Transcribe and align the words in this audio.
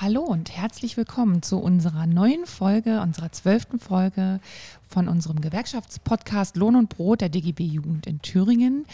Hallo 0.00 0.20
und 0.20 0.56
herzlich 0.56 0.96
willkommen 0.96 1.42
zu 1.42 1.58
unserer 1.58 2.06
neuen 2.06 2.46
Folge, 2.46 3.00
unserer 3.00 3.32
zwölften 3.32 3.80
Folge 3.80 4.38
von 4.88 5.08
unserem 5.08 5.40
Gewerkschaftspodcast 5.40 6.56
Lohn 6.56 6.76
und 6.76 6.88
Brot 6.88 7.20
der 7.20 7.30
DGB 7.30 7.64
Jugend 7.64 8.06
in 8.06 8.22
Thüringen. 8.22 8.86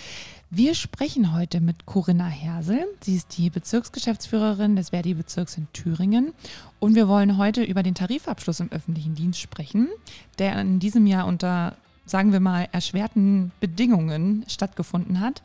Wir 0.49 0.75
sprechen 0.75 1.35
heute 1.35 1.61
mit 1.61 1.85
Corinna 1.85 2.25
Hersel. 2.25 2.87
Sie 3.03 3.17
ist 3.17 3.37
die 3.37 3.51
Bezirksgeschäftsführerin 3.51 4.77
des 4.77 4.89
Verdi-Bezirks 4.91 5.59
in 5.59 5.69
Thüringen. 5.75 6.33
Und 6.81 6.95
wir 6.95 7.07
wollen 7.07 7.37
heute 7.37 7.63
über 7.63 7.83
den 7.83 7.95
Tarifabschluss 7.95 8.61
im 8.61 8.73
öffentlichen 8.73 9.15
Dienst 9.15 9.41
sprechen, 9.41 9.91
der 10.39 10.59
in 10.59 10.79
diesem 10.79 11.07
Jahr 11.07 11.27
unter, 11.27 11.77
sagen 12.07 12.33
wir 12.33 12.41
mal, 12.41 12.67
erschwerten 12.73 13.53
Bedingungen 13.61 14.47
stattgefunden 14.49 15.21
hat. 15.21 15.43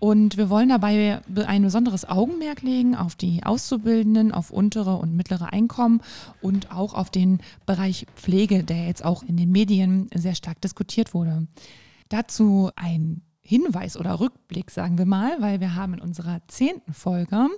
Und 0.00 0.36
wir 0.36 0.48
wollen 0.48 0.68
dabei 0.68 1.20
ein 1.46 1.62
besonderes 1.62 2.08
Augenmerk 2.08 2.62
legen 2.62 2.94
auf 2.94 3.16
die 3.16 3.42
Auszubildenden, 3.42 4.32
auf 4.32 4.50
untere 4.50 4.96
und 4.96 5.16
mittlere 5.16 5.52
Einkommen 5.52 6.02
und 6.40 6.70
auch 6.70 6.94
auf 6.94 7.10
den 7.10 7.40
Bereich 7.66 8.06
Pflege, 8.14 8.62
der 8.62 8.86
jetzt 8.86 9.04
auch 9.04 9.22
in 9.24 9.36
den 9.36 9.50
Medien 9.50 10.08
sehr 10.14 10.36
stark 10.36 10.60
diskutiert 10.60 11.14
wurde. 11.14 11.48
Dazu 12.08 12.70
ein 12.76 13.22
Hinweis 13.48 13.96
oder 13.96 14.20
Rückblick, 14.20 14.70
sagen 14.70 14.98
wir 14.98 15.06
mal, 15.06 15.40
weil 15.40 15.58
wir 15.58 15.74
haben 15.74 15.94
in 15.94 16.00
unserer 16.02 16.42
zehnten 16.48 16.92
Folge 16.92 17.48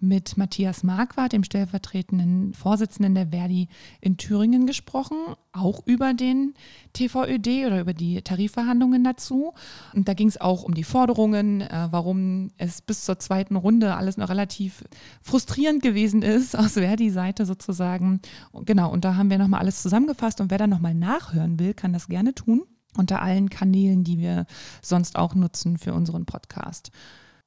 mit 0.00 0.38
Matthias 0.38 0.82
Marquardt, 0.82 1.34
dem 1.34 1.44
stellvertretenden 1.44 2.54
Vorsitzenden 2.54 3.14
der 3.14 3.26
Verdi 3.28 3.68
in 4.00 4.16
Thüringen, 4.16 4.66
gesprochen, 4.66 5.18
auch 5.52 5.82
über 5.84 6.14
den 6.14 6.54
TVÖD 6.94 7.66
oder 7.66 7.82
über 7.82 7.92
die 7.92 8.22
Tarifverhandlungen 8.22 9.04
dazu. 9.04 9.52
Und 9.92 10.08
da 10.08 10.14
ging 10.14 10.28
es 10.28 10.40
auch 10.40 10.62
um 10.62 10.72
die 10.72 10.82
Forderungen, 10.82 11.60
äh, 11.60 11.88
warum 11.90 12.50
es 12.56 12.80
bis 12.80 13.04
zur 13.04 13.18
zweiten 13.18 13.56
Runde 13.56 13.96
alles 13.96 14.16
noch 14.16 14.30
relativ 14.30 14.82
frustrierend 15.20 15.82
gewesen 15.82 16.22
ist, 16.22 16.58
aus 16.58 16.72
Verdi-Seite 16.72 17.44
sozusagen. 17.44 18.22
Genau, 18.64 18.90
und 18.90 19.04
da 19.04 19.16
haben 19.16 19.28
wir 19.28 19.36
nochmal 19.36 19.60
alles 19.60 19.82
zusammengefasst 19.82 20.40
und 20.40 20.50
wer 20.50 20.56
da 20.56 20.66
nochmal 20.66 20.94
nachhören 20.94 21.58
will, 21.58 21.74
kann 21.74 21.92
das 21.92 22.08
gerne 22.08 22.34
tun 22.34 22.62
unter 22.96 23.22
allen 23.22 23.50
Kanälen, 23.50 24.04
die 24.04 24.18
wir 24.18 24.46
sonst 24.82 25.16
auch 25.16 25.34
nutzen 25.34 25.78
für 25.78 25.94
unseren 25.94 26.26
Podcast. 26.26 26.90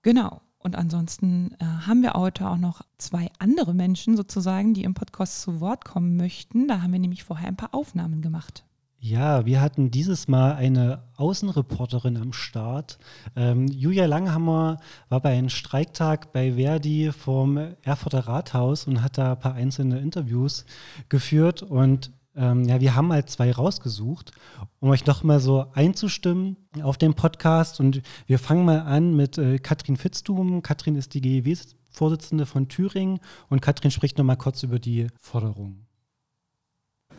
Genau. 0.02 0.42
Und 0.59 0.76
ansonsten 0.76 1.56
äh, 1.59 1.66
haben 1.66 2.02
wir 2.02 2.14
heute 2.14 2.50
auch 2.50 2.58
noch 2.58 2.81
zwei 2.98 3.30
andere 3.39 3.73
Menschen 3.73 4.17
sozusagen, 4.17 4.73
die 4.73 4.84
im 4.84 4.95
Podcast 4.95 5.42
zu 5.42 5.62
Wort 5.62 5.86
kommen 5.86 6.17
möchten. 6.17 6.67
Da 6.67 6.81
haben 6.81 6.92
wir 6.92 7.00
nämlich 7.00 7.23
vorher 7.23 7.48
ein 7.48 7.56
paar 7.56 7.73
Aufnahmen 7.73 8.22
gemacht. 8.22 8.66
Ja, 9.00 9.45
wir 9.45 9.62
hatten 9.62 9.92
dieses 9.92 10.28
Mal 10.28 10.56
eine 10.56 11.04
Außenreporterin 11.17 12.17
am 12.17 12.34
Start. 12.34 12.98
Ähm, 13.36 13.67
Julia 13.67 14.08
Langhammer 14.08 14.80
war 15.08 15.22
bei 15.22 15.38
einem 15.38 15.50
Streiktag 15.50 16.34
bei 16.34 16.54
Verdi 16.56 17.11
vom 17.11 17.58
Erfurter 17.84 18.28
Rathaus 18.28 18.88
und 18.88 19.04
hat 19.04 19.20
da 19.20 19.34
ein 19.34 19.39
paar 19.39 19.54
einzelne 19.54 20.00
Interviews 20.00 20.66
geführt. 21.09 21.61
Und 21.61 22.11
ähm, 22.38 22.64
ja, 22.66 22.80
wir 22.80 22.96
haben 22.96 23.12
halt 23.12 23.30
zwei 23.30 23.52
rausgesucht, 23.52 24.32
um 24.80 24.90
euch 24.90 25.06
noch 25.06 25.24
mal 25.24 25.40
so 25.40 25.66
einzustimmen 25.74 26.56
auf 26.84 26.98
den 26.98 27.16
Podcast. 27.16 27.80
Und 27.80 28.02
wir 28.28 28.40
fangen 28.40 28.66
mal 28.66 28.82
an 28.82 29.16
mit 29.16 29.38
äh, 29.38 29.58
Katrin 29.58 29.98
Fitztum. 29.98 30.62
Katrin 30.62 30.96
ist 30.96 31.14
die 31.14 31.22
GEW-Vorsitzende 31.22 32.46
von 32.46 32.70
Thüringen 32.70 33.20
und 33.50 33.62
Katrin 33.62 33.92
spricht 33.92 34.18
noch 34.18 34.26
mal 34.26 34.36
kurz 34.36 34.64
über 34.64 34.80
die 34.80 35.08
Forderungen. 35.20 35.88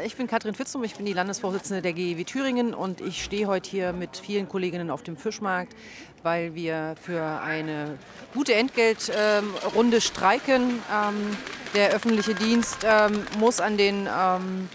Ich 0.05 0.17
bin 0.17 0.29
Katrin 0.29 0.55
Fitzum, 0.55 0.85
ich 0.85 0.95
bin 0.95 1.07
die 1.07 1.13
Landesvorsitzende 1.13 1.83
der 1.83 1.93
GEW 1.93 2.23
Thüringen 2.23 2.73
und 2.73 3.01
ich 3.01 3.25
stehe 3.25 3.49
heute 3.49 3.69
hier 3.69 3.93
mit 3.93 4.17
vielen 4.17 4.49
Kolleginnen 4.49 4.91
auf 4.91 5.03
dem 5.03 5.17
Fischmarkt, 5.17 5.75
weil 6.23 6.55
wir 6.55 6.95
für 7.03 7.41
eine 7.41 7.99
gute 8.33 8.55
Entgeltrunde 8.55 10.01
streiken. 10.01 10.79
Ähm, 10.93 11.37
der 11.75 11.91
öffentliche 11.91 12.35
Dienst 12.35 12.87
ähm, 12.89 13.25
muss 13.41 13.61
an 13.61 13.77
den 13.77 14.07
ähm, 14.07 14.69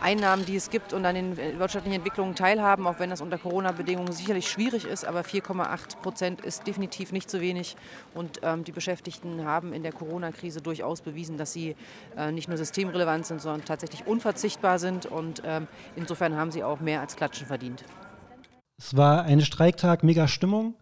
Einnahmen, 0.00 0.44
die 0.44 0.56
es 0.56 0.70
gibt 0.70 0.92
und 0.92 1.04
an 1.04 1.14
den 1.14 1.36
wirtschaftlichen 1.36 1.96
Entwicklungen 1.96 2.34
teilhaben, 2.34 2.86
auch 2.86 2.98
wenn 2.98 3.10
das 3.10 3.20
unter 3.20 3.38
Corona-Bedingungen 3.38 4.12
sicherlich 4.12 4.48
schwierig 4.48 4.84
ist. 4.84 5.04
Aber 5.04 5.20
4,8 5.20 5.98
Prozent 6.02 6.40
ist 6.40 6.66
definitiv 6.66 7.12
nicht 7.12 7.30
zu 7.30 7.40
wenig. 7.40 7.76
Und 8.14 8.40
ähm, 8.42 8.64
die 8.64 8.72
Beschäftigten 8.72 9.44
haben 9.44 9.72
in 9.72 9.82
der 9.82 9.92
Corona-Krise 9.92 10.60
durchaus 10.60 11.00
bewiesen, 11.00 11.36
dass 11.36 11.52
sie 11.52 11.76
äh, 12.16 12.32
nicht 12.32 12.48
nur 12.48 12.56
systemrelevant 12.56 13.26
sind, 13.26 13.40
sondern 13.40 13.64
tatsächlich 13.64 14.06
unverzichtbar 14.06 14.78
sind. 14.78 15.06
Und 15.06 15.42
ähm, 15.44 15.66
insofern 15.96 16.36
haben 16.36 16.50
sie 16.50 16.64
auch 16.64 16.80
mehr 16.80 17.00
als 17.00 17.16
Klatschen 17.16 17.46
verdient. 17.46 17.84
Es 18.78 18.96
war 18.96 19.24
ein 19.24 19.40
Streiktag, 19.40 20.02
mega 20.02 20.26
Stimmung. 20.26 20.74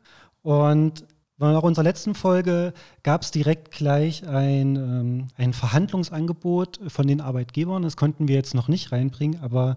Und 0.43 1.05
nach 1.39 1.63
unserer 1.63 1.85
letzten 1.85 2.15
Folge 2.15 2.73
gab 3.03 3.23
es 3.23 3.31
direkt 3.31 3.71
gleich 3.71 4.27
ein, 4.27 4.77
ähm, 4.77 5.27
ein 5.37 5.53
Verhandlungsangebot 5.53 6.81
von 6.89 7.07
den 7.07 7.21
Arbeitgebern. 7.21 7.83
Das 7.83 7.97
konnten 7.97 8.27
wir 8.27 8.35
jetzt 8.35 8.55
noch 8.55 8.69
nicht 8.69 8.91
reinbringen, 8.91 9.41
aber 9.41 9.77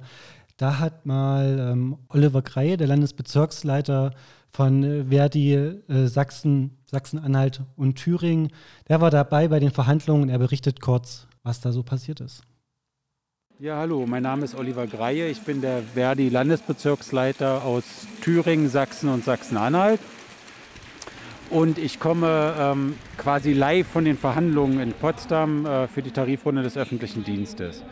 da 0.57 0.79
hat 0.79 1.05
mal 1.05 1.71
ähm, 1.71 1.97
Oliver 2.09 2.41
Greie, 2.41 2.77
der 2.77 2.87
Landesbezirksleiter 2.87 4.13
von 4.51 4.83
äh, 4.83 5.05
Verdi 5.05 5.53
äh, 5.53 6.07
Sachsen, 6.07 6.77
Sachsen-Anhalt 6.85 7.61
und 7.75 7.95
Thüringen, 7.95 8.49
der 8.89 9.01
war 9.01 9.11
dabei 9.11 9.47
bei 9.47 9.59
den 9.59 9.71
Verhandlungen 9.71 10.23
und 10.23 10.29
er 10.29 10.39
berichtet 10.39 10.81
kurz, 10.81 11.27
was 11.43 11.61
da 11.61 11.71
so 11.71 11.83
passiert 11.83 12.19
ist. 12.19 12.43
Ja, 13.59 13.77
hallo, 13.77 14.07
mein 14.07 14.23
Name 14.23 14.45
ist 14.45 14.55
Oliver 14.55 14.87
Greie. 14.87 15.27
Ich 15.29 15.41
bin 15.41 15.61
der 15.61 15.83
Verdi 15.93 16.29
Landesbezirksleiter 16.29 17.63
aus 17.63 17.83
Thüringen, 18.21 18.69
Sachsen 18.69 19.09
und 19.09 19.23
Sachsen-Anhalt. 19.23 19.99
Und 21.51 21.77
ich 21.77 21.99
komme 21.99 22.53
ähm, 22.57 22.93
quasi 23.17 23.51
live 23.51 23.85
von 23.85 24.05
den 24.05 24.17
Verhandlungen 24.17 24.79
in 24.79 24.93
Potsdam 24.93 25.65
äh, 25.65 25.87
für 25.89 26.01
die 26.01 26.11
Tarifrunde 26.11 26.63
des 26.63 26.77
öffentlichen 26.77 27.25
Dienstes. 27.25 27.83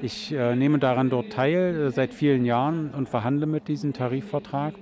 Ich 0.00 0.32
äh, 0.32 0.56
nehme 0.56 0.78
daran 0.78 1.10
dort 1.10 1.30
teil 1.30 1.88
äh, 1.88 1.90
seit 1.90 2.14
vielen 2.14 2.46
Jahren 2.46 2.92
und 2.96 3.10
verhandle 3.10 3.46
mit 3.46 3.68
diesem 3.68 3.92
Tarifvertrag 3.92 4.72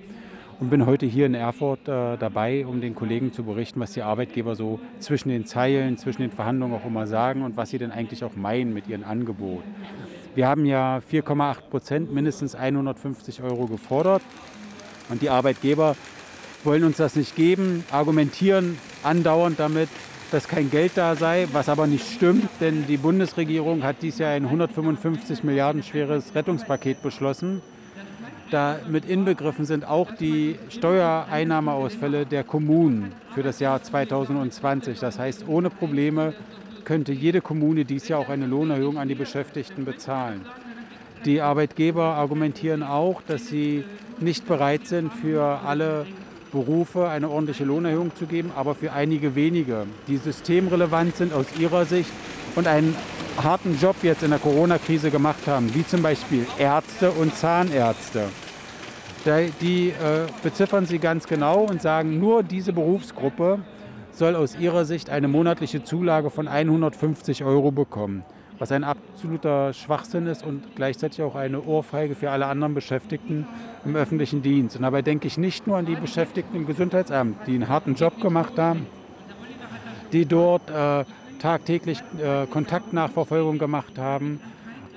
und 0.61 0.71
bin 0.71 0.87
heute 0.87 1.07
hier 1.07 1.27
in 1.27 1.35
Erfurt 1.35 1.89
äh, 1.89 2.17
dabei, 2.17 2.65
um 2.65 2.81
den 2.81 2.95
Kollegen 2.95 3.33
zu 3.33 3.43
berichten, 3.43 3.81
was 3.81 3.95
die 3.95 4.03
Arbeitgeber 4.03 4.55
so 4.55 4.79
zwischen 5.01 5.31
den 5.31 5.45
Zeilen, 5.45 5.99
zwischen 5.99 6.23
den 6.23 6.31
Verhandlungen 6.31 6.77
auch 6.77 6.87
immer 6.87 7.09
sagen 7.09 7.43
und 7.43 7.57
was 7.57 7.71
sie 7.71 7.79
denn 7.79 7.91
eigentlich 7.91 8.23
auch 8.23 8.37
meinen 8.37 8.73
mit 8.73 8.87
ihrem 8.87 9.03
Angebot. 9.03 9.65
Wir 10.37 10.47
haben 10.47 10.67
ja 10.67 11.01
4,8 11.11 11.63
Prozent, 11.69 12.15
mindestens 12.15 12.55
150 12.55 13.43
Euro 13.43 13.67
gefordert 13.67 14.23
und 15.09 15.21
die 15.21 15.31
Arbeitgeber 15.31 15.97
wollen 16.65 16.85
uns 16.85 16.97
das 16.97 17.17
nicht 17.17 17.37
geben, 17.37 17.85
argumentieren 17.91 18.79
andauernd 19.03 19.61
damit, 19.61 19.89
dass 20.31 20.49
kein 20.49 20.71
Geld 20.71 20.93
da 20.97 21.15
sei, 21.15 21.47
was 21.53 21.69
aber 21.69 21.87
nicht 21.87 22.13
stimmt, 22.13 22.49
denn 22.61 22.87
die 22.87 22.97
Bundesregierung 22.97 23.85
hat 23.85 23.97
dieses 24.03 24.19
Jahr 24.19 24.33
ein 24.33 24.45
155 24.45 25.45
Milliarden 25.45 25.83
schweres 25.83 26.35
Rettungspaket 26.35 27.03
beschlossen. 27.03 27.61
Damit 28.51 29.09
inbegriffen 29.09 29.65
sind 29.65 29.87
auch 29.87 30.11
die 30.13 30.57
Steuereinnahmeausfälle 30.69 32.27
der 32.27 32.45
Kommunen 32.45 33.13
für 33.35 33.43
das 33.43 33.61
Jahr 33.61 33.83
2020. 33.83 34.99
Das 34.99 35.19
heißt, 35.19 35.45
ohne 35.49 35.71
Probleme 35.71 36.35
könnte 36.85 37.13
jede 37.13 37.41
Kommune 37.41 37.85
dieses 37.85 38.09
Jahr 38.09 38.21
auch 38.21 38.29
eine 38.29 38.47
Lohnerhöhung 38.47 38.99
an 38.99 39.09
die 39.09 39.15
Beschäftigten 39.15 39.85
bezahlen. 39.85 40.43
Die 41.25 41.41
Arbeitgeber 41.41 42.05
argumentieren 42.17 42.83
auch, 42.83 43.23
dass 43.23 43.47
sie 43.47 43.85
nicht 44.21 44.47
bereit 44.47 44.87
sind, 44.87 45.13
für 45.13 45.61
alle 45.65 46.07
Berufe 46.55 47.09
eine 47.09 47.29
ordentliche 47.29 47.65
Lohnerhöhung 47.65 48.15
zu 48.15 48.27
geben, 48.27 48.53
aber 48.55 48.77
für 48.77 48.93
einige 48.93 49.35
wenige, 49.35 49.87
die 50.07 50.17
systemrelevant 50.17 51.17
sind 51.17 51.35
aus 51.35 51.47
ihrer 51.59 51.85
Sicht 51.85 52.11
und 52.55 52.69
einen 52.69 52.97
harten 53.43 53.77
Job 53.81 53.97
jetzt 54.03 54.23
in 54.23 54.31
der 54.31 54.39
Corona-Krise 54.39 55.11
gemacht 55.11 55.49
haben, 55.49 55.75
wie 55.75 55.85
zum 55.85 56.01
Beispiel 56.01 56.47
Ärzte 56.57 57.11
und 57.11 57.35
Zahnärzte. 57.35 58.29
Die 59.61 59.89
äh, 59.89 59.93
beziffern 60.43 60.87
sie 60.87 60.99
ganz 60.99 61.27
genau 61.27 61.65
und 61.65 61.83
sagen, 61.83 62.21
nur 62.21 62.43
diese 62.45 62.73
Berufsgruppe 62.73 63.59
soll 64.13 64.37
aus 64.37 64.57
ihrer 64.57 64.85
Sicht 64.85 65.11
eine 65.11 65.27
monatliche 65.27 65.83
Zulage 65.83 66.31
von 66.31 66.47
150 66.47 67.43
Euro 67.43 67.73
bekommen 67.73 68.25
was 68.65 68.73
ein 68.73 68.83
absoluter 68.83 69.75
Schwachsinn 69.75 70.27
ist 70.27 70.43
und 70.43 70.75
gleichzeitig 70.75 71.21
auch 71.21 71.35
eine 71.35 71.61
Ohrfeige 71.61 72.15
für 72.15 72.31
alle 72.31 72.47
anderen 72.47 72.73
Beschäftigten 72.73 73.47
im 73.85 73.95
öffentlichen 73.95 74.41
Dienst. 74.41 74.75
Und 74.77 74.85
dabei 74.85 75.03
denke 75.03 75.27
ich 75.27 75.37
nicht 75.37 75.67
nur 75.67 75.77
an 75.77 75.85
die 75.85 75.97
Beschäftigten 75.97 76.57
im 76.57 76.67
Gesundheitsamt, 76.67 77.47
die 77.47 77.57
einen 77.57 77.69
harten 77.69 77.95
Job 77.95 78.19
gemacht 78.23 78.59
haben, 78.59 78.87
die 80.13 80.25
dort 80.25 80.71
äh, 80.71 81.05
tagtäglich 81.41 82.03
äh, 82.19 82.47
Kontaktnachverfolgung 82.47 83.59
gemacht 83.59 83.99
haben 83.99 84.41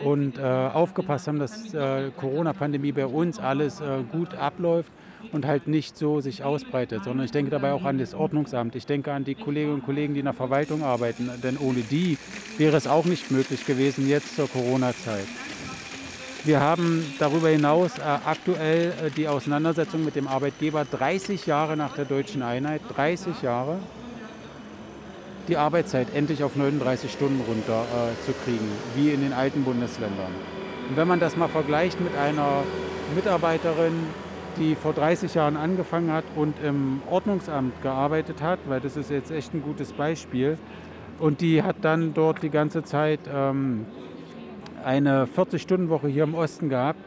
und 0.01 0.37
äh, 0.37 0.43
aufgepasst 0.43 1.27
haben, 1.27 1.39
dass 1.39 1.73
äh, 1.73 2.11
Corona-Pandemie 2.15 2.93
bei 2.93 3.05
uns 3.05 3.37
alles 3.37 3.81
äh, 3.81 3.97
gut 4.13 4.33
abläuft 4.33 4.93
und 5.31 5.45
halt 5.45 5.67
nicht 5.67 5.97
so 5.97 6.21
sich 6.21 6.43
ausbreitet, 6.43 7.03
sondern 7.03 7.25
ich 7.25 7.31
denke 7.31 7.51
dabei 7.51 7.73
auch 7.73 7.83
an 7.83 7.97
das 7.97 8.13
Ordnungsamt. 8.13 8.75
Ich 8.75 8.85
denke 8.85 9.11
an 9.13 9.23
die 9.23 9.35
Kolleginnen 9.35 9.75
und 9.75 9.85
Kollegen, 9.85 10.13
die 10.13 10.19
in 10.19 10.25
der 10.25 10.33
Verwaltung 10.33 10.83
arbeiten, 10.83 11.29
denn 11.43 11.57
ohne 11.57 11.81
die 11.81 12.17
wäre 12.57 12.77
es 12.77 12.87
auch 12.87 13.05
nicht 13.05 13.31
möglich 13.31 13.65
gewesen 13.65 14.07
jetzt 14.07 14.35
zur 14.35 14.49
Corona-Zeit. 14.49 15.27
Wir 16.43 16.61
haben 16.61 17.03
darüber 17.19 17.49
hinaus 17.49 17.97
äh, 17.97 18.03
aktuell 18.03 18.93
äh, 19.03 19.09
die 19.11 19.27
Auseinandersetzung 19.27 20.05
mit 20.05 20.15
dem 20.15 20.27
Arbeitgeber 20.27 20.85
30 20.85 21.45
Jahre 21.45 21.75
nach 21.75 21.95
der 21.95 22.05
deutschen 22.05 22.41
Einheit, 22.41 22.81
30 22.95 23.41
Jahre. 23.41 23.79
die 25.47 25.57
Arbeitszeit 25.57 26.07
endlich 26.13 26.43
auf 26.43 26.55
39 26.55 27.11
Stunden 27.11 27.41
runter 27.41 27.83
äh, 27.83 28.25
zu 28.25 28.33
kriegen, 28.43 28.67
wie 28.95 29.11
in 29.11 29.21
den 29.21 29.33
alten 29.33 29.63
Bundesländern. 29.63 30.31
Und 30.89 30.97
wenn 30.97 31.07
man 31.07 31.19
das 31.19 31.35
mal 31.35 31.47
vergleicht 31.47 31.99
mit 31.99 32.15
einer 32.15 32.63
Mitarbeiterin, 33.15 33.93
die 34.59 34.75
vor 34.75 34.93
30 34.93 35.33
Jahren 35.35 35.57
angefangen 35.57 36.11
hat 36.11 36.25
und 36.35 36.55
im 36.63 37.01
Ordnungsamt 37.09 37.81
gearbeitet 37.81 38.41
hat, 38.41 38.59
weil 38.67 38.79
das 38.79 38.97
ist 38.97 39.09
jetzt 39.09 39.31
echt 39.31 39.53
ein 39.53 39.61
gutes 39.61 39.93
Beispiel, 39.93 40.57
und 41.19 41.41
die 41.41 41.63
hat 41.63 41.77
dann 41.81 42.13
dort 42.13 42.43
die 42.43 42.49
ganze 42.49 42.83
Zeit 42.83 43.19
ähm, 43.33 43.85
eine 44.83 45.27
40-Stunden-Woche 45.35 46.07
hier 46.07 46.23
im 46.23 46.35
Osten 46.35 46.69
gehabt, 46.69 46.99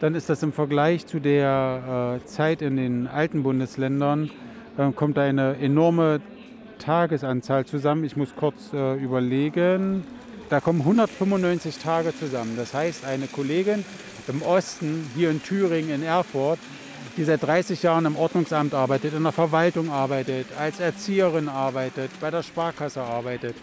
dann 0.00 0.14
ist 0.14 0.28
das 0.28 0.42
im 0.42 0.52
Vergleich 0.52 1.06
zu 1.06 1.20
der 1.20 2.20
äh, 2.22 2.26
Zeit 2.26 2.60
in 2.60 2.76
den 2.76 3.06
alten 3.06 3.42
Bundesländern, 3.42 4.30
äh, 4.76 4.92
kommt 4.92 5.18
eine 5.18 5.56
enorme 5.56 6.20
Tagesanzahl 6.78 7.64
zusammen. 7.64 8.04
Ich 8.04 8.16
muss 8.16 8.34
kurz 8.36 8.72
äh, 8.74 8.94
überlegen. 8.96 10.04
Da 10.50 10.60
kommen 10.60 10.80
195 10.80 11.78
Tage 11.78 12.14
zusammen. 12.14 12.54
Das 12.58 12.74
heißt, 12.74 13.06
eine 13.06 13.26
Kollegin 13.26 13.84
im 14.28 14.42
Osten, 14.42 15.08
hier 15.16 15.30
in 15.30 15.42
Thüringen, 15.42 15.90
in 15.90 16.02
Erfurt, 16.02 16.58
die 17.16 17.24
seit 17.24 17.42
30 17.42 17.82
Jahren 17.82 18.04
im 18.04 18.16
Ordnungsamt 18.16 18.74
arbeitet, 18.74 19.14
in 19.14 19.22
der 19.22 19.32
Verwaltung 19.32 19.90
arbeitet, 19.90 20.46
als 20.58 20.80
Erzieherin 20.80 21.48
arbeitet, 21.48 22.10
bei 22.20 22.30
der 22.30 22.42
Sparkasse 22.42 23.02
arbeitet, 23.02 23.54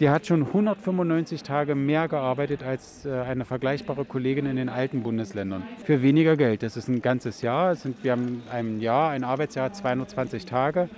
die 0.00 0.08
hat 0.08 0.26
schon 0.26 0.46
195 0.46 1.42
Tage 1.42 1.74
mehr 1.74 2.08
gearbeitet 2.08 2.62
als 2.62 3.04
äh, 3.04 3.12
eine 3.20 3.44
vergleichbare 3.44 4.06
Kollegin 4.06 4.46
in 4.46 4.56
den 4.56 4.70
alten 4.70 5.02
Bundesländern. 5.02 5.62
Für 5.84 6.00
weniger 6.00 6.38
Geld. 6.38 6.62
Das 6.62 6.78
ist 6.78 6.88
ein 6.88 7.02
ganzes 7.02 7.42
Jahr. 7.42 7.74
Sind, 7.76 8.02
wir 8.02 8.12
haben 8.12 8.42
ein 8.50 8.80
Jahr, 8.80 9.10
ein 9.10 9.24
Arbeitsjahr, 9.24 9.74
220 9.74 10.46
Tage. 10.46 10.88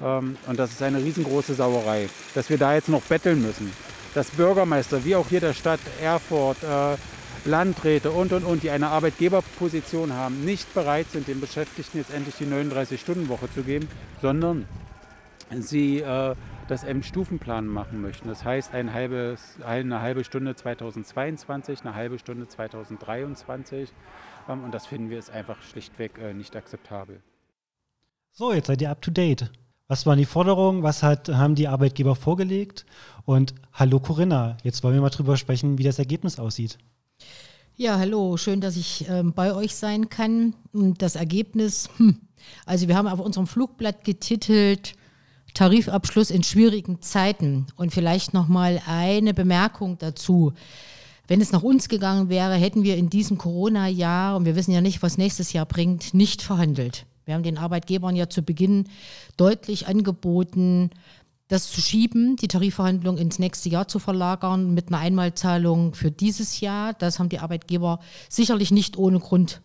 Ähm, 0.00 0.36
und 0.46 0.58
das 0.58 0.70
ist 0.70 0.82
eine 0.82 0.98
riesengroße 0.98 1.54
Sauerei, 1.54 2.08
dass 2.36 2.48
wir 2.48 2.56
da 2.56 2.74
jetzt 2.74 2.88
noch 2.88 3.02
betteln 3.02 3.42
müssen. 3.42 3.72
Dass 4.14 4.30
Bürgermeister, 4.30 5.04
wie 5.04 5.16
auch 5.16 5.28
hier 5.28 5.40
der 5.40 5.52
Stadt 5.52 5.80
Erfurt, 6.00 6.58
äh, 6.62 6.96
Landräte 7.44 8.10
und, 8.10 8.32
und, 8.32 8.44
und, 8.44 8.62
die 8.62 8.70
eine 8.70 8.88
Arbeitgeberposition 8.88 10.12
haben, 10.12 10.44
nicht 10.44 10.72
bereit 10.74 11.10
sind, 11.10 11.28
den 11.28 11.40
Beschäftigten 11.40 11.98
jetzt 11.98 12.12
endlich 12.12 12.36
die 12.36 12.46
39-Stunden-Woche 12.46 13.50
zu 13.52 13.62
geben, 13.62 13.88
sondern 14.22 14.66
sie 15.60 16.00
äh, 16.00 16.34
das 16.68 16.84
im 16.84 17.02
Stufenplan 17.02 17.66
machen 17.66 18.00
möchten. 18.00 18.28
Das 18.28 18.44
heißt, 18.44 18.72
ein 18.74 18.92
halbes, 18.92 19.58
eine 19.64 20.00
halbe 20.00 20.24
Stunde 20.24 20.54
2022, 20.54 21.80
eine 21.82 21.94
halbe 21.94 22.18
Stunde 22.18 22.48
2023. 22.48 23.92
Ähm, 24.48 24.64
und 24.64 24.72
das 24.72 24.86
finden 24.86 25.10
wir 25.10 25.18
ist 25.18 25.30
einfach 25.30 25.60
schlichtweg 25.62 26.18
äh, 26.18 26.32
nicht 26.32 26.56
akzeptabel. 26.56 27.20
So, 28.32 28.52
jetzt 28.52 28.66
seid 28.66 28.82
ihr 28.82 28.90
up 28.90 29.02
to 29.02 29.10
date. 29.10 29.50
Was 29.86 30.06
waren 30.06 30.18
die 30.18 30.24
Forderungen? 30.24 30.82
Was 30.82 31.02
hat, 31.02 31.28
haben 31.28 31.54
die 31.54 31.68
Arbeitgeber 31.68 32.16
vorgelegt? 32.16 32.86
Und 33.26 33.54
hallo 33.72 34.00
Corinna, 34.00 34.56
jetzt 34.62 34.82
wollen 34.82 34.94
wir 34.94 35.02
mal 35.02 35.10
drüber 35.10 35.36
sprechen, 35.36 35.78
wie 35.78 35.84
das 35.84 35.98
Ergebnis 35.98 36.38
aussieht. 36.38 36.78
Ja, 37.76 37.98
hallo, 37.98 38.36
schön, 38.36 38.60
dass 38.60 38.76
ich 38.76 39.06
ähm, 39.08 39.32
bei 39.32 39.52
euch 39.52 39.74
sein 39.74 40.08
kann. 40.08 40.54
Und 40.72 41.02
das 41.02 41.16
Ergebnis, 41.16 41.90
hm, 41.96 42.20
also 42.66 42.88
wir 42.88 42.96
haben 42.96 43.08
auf 43.08 43.20
unserem 43.20 43.46
Flugblatt 43.46 44.04
getitelt 44.04 44.94
Tarifabschluss 45.54 46.30
in 46.30 46.42
schwierigen 46.42 47.00
Zeiten. 47.00 47.66
Und 47.76 47.92
vielleicht 47.92 48.34
nochmal 48.34 48.82
eine 48.86 49.34
Bemerkung 49.34 49.98
dazu. 49.98 50.52
Wenn 51.26 51.40
es 51.40 51.52
nach 51.52 51.62
uns 51.62 51.88
gegangen 51.88 52.28
wäre, 52.28 52.54
hätten 52.54 52.82
wir 52.82 52.96
in 52.96 53.08
diesem 53.08 53.38
Corona-Jahr, 53.38 54.36
und 54.36 54.44
wir 54.44 54.56
wissen 54.56 54.72
ja 54.72 54.80
nicht, 54.80 55.02
was 55.02 55.16
nächstes 55.16 55.52
Jahr 55.52 55.64
bringt, 55.64 56.12
nicht 56.12 56.42
verhandelt. 56.42 57.06
Wir 57.24 57.34
haben 57.34 57.42
den 57.42 57.56
Arbeitgebern 57.56 58.14
ja 58.14 58.28
zu 58.28 58.42
Beginn 58.42 58.84
deutlich 59.36 59.86
angeboten, 59.86 60.90
das 61.48 61.70
zu 61.70 61.80
schieben, 61.80 62.36
die 62.36 62.48
Tarifverhandlung 62.48 63.18
ins 63.18 63.38
nächste 63.38 63.68
Jahr 63.68 63.86
zu 63.86 63.98
verlagern 63.98 64.72
mit 64.72 64.88
einer 64.88 64.98
Einmalzahlung 64.98 65.94
für 65.94 66.10
dieses 66.10 66.60
Jahr. 66.60 66.94
Das 66.94 67.18
haben 67.18 67.28
die 67.28 67.38
Arbeitgeber 67.38 68.00
sicherlich 68.28 68.70
nicht 68.70 68.96
ohne 68.96 69.20
Grund 69.20 69.60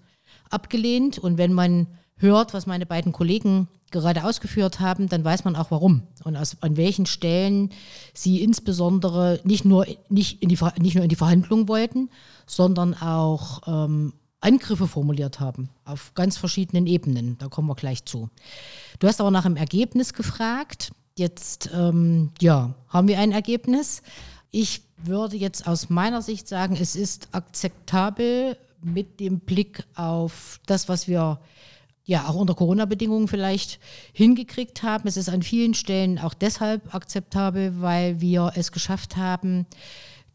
abgelehnt. 0.49 1.17
Und 1.17 1.37
wenn 1.37 1.53
man 1.53 1.87
hört, 2.17 2.53
was 2.53 2.65
meine 2.65 2.85
beiden 2.85 3.13
Kollegen 3.13 3.69
gerade 3.91 4.23
ausgeführt 4.23 4.79
haben, 4.79 5.07
dann 5.07 5.23
weiß 5.23 5.45
man 5.45 5.55
auch 5.55 5.71
warum 5.71 6.03
und 6.23 6.35
aus, 6.35 6.57
an 6.61 6.77
welchen 6.77 7.05
Stellen 7.05 7.71
sie 8.13 8.43
insbesondere 8.43 9.39
nicht 9.43 9.65
nur, 9.65 9.87
nicht, 10.09 10.43
in 10.43 10.49
die, 10.49 10.57
nicht 10.79 10.95
nur 10.95 11.03
in 11.03 11.09
die 11.09 11.15
Verhandlungen 11.15 11.67
wollten, 11.67 12.09
sondern 12.45 12.93
auch 12.93 13.61
ähm, 13.65 14.13
Angriffe 14.41 14.87
formuliert 14.87 15.39
haben 15.39 15.69
auf 15.85 16.13
ganz 16.13 16.37
verschiedenen 16.37 16.87
Ebenen. 16.87 17.37
Da 17.39 17.47
kommen 17.47 17.67
wir 17.67 17.75
gleich 17.75 18.05
zu. 18.05 18.29
Du 18.99 19.07
hast 19.07 19.19
aber 19.19 19.31
nach 19.31 19.43
dem 19.43 19.57
Ergebnis 19.57 20.13
gefragt. 20.13 20.91
Jetzt, 21.19 21.69
ähm, 21.73 22.31
ja, 22.39 22.73
haben 22.87 23.09
wir 23.09 23.19
ein 23.19 23.33
Ergebnis. 23.33 24.03
Ich 24.51 24.83
würde 25.03 25.35
jetzt 25.35 25.67
aus 25.67 25.89
meiner 25.89 26.21
Sicht 26.21 26.47
sagen, 26.47 26.77
es 26.79 26.95
ist 26.95 27.27
akzeptabel 27.33 28.55
mit 28.81 29.19
dem 29.19 29.41
Blick 29.41 29.83
auf 29.95 30.61
das, 30.65 30.87
was 30.87 31.09
wir 31.09 31.41
ja 32.05 32.25
auch 32.25 32.35
unter 32.35 32.55
Corona-Bedingungen 32.55 33.27
vielleicht 33.27 33.81
hingekriegt 34.13 34.81
haben. 34.81 35.09
Es 35.09 35.17
ist 35.17 35.27
an 35.27 35.43
vielen 35.43 35.73
Stellen 35.73 36.19
auch 36.19 36.33
deshalb 36.33 36.95
akzeptabel, 36.95 37.81
weil 37.81 38.21
wir 38.21 38.53
es 38.55 38.71
geschafft 38.71 39.17
haben, 39.17 39.65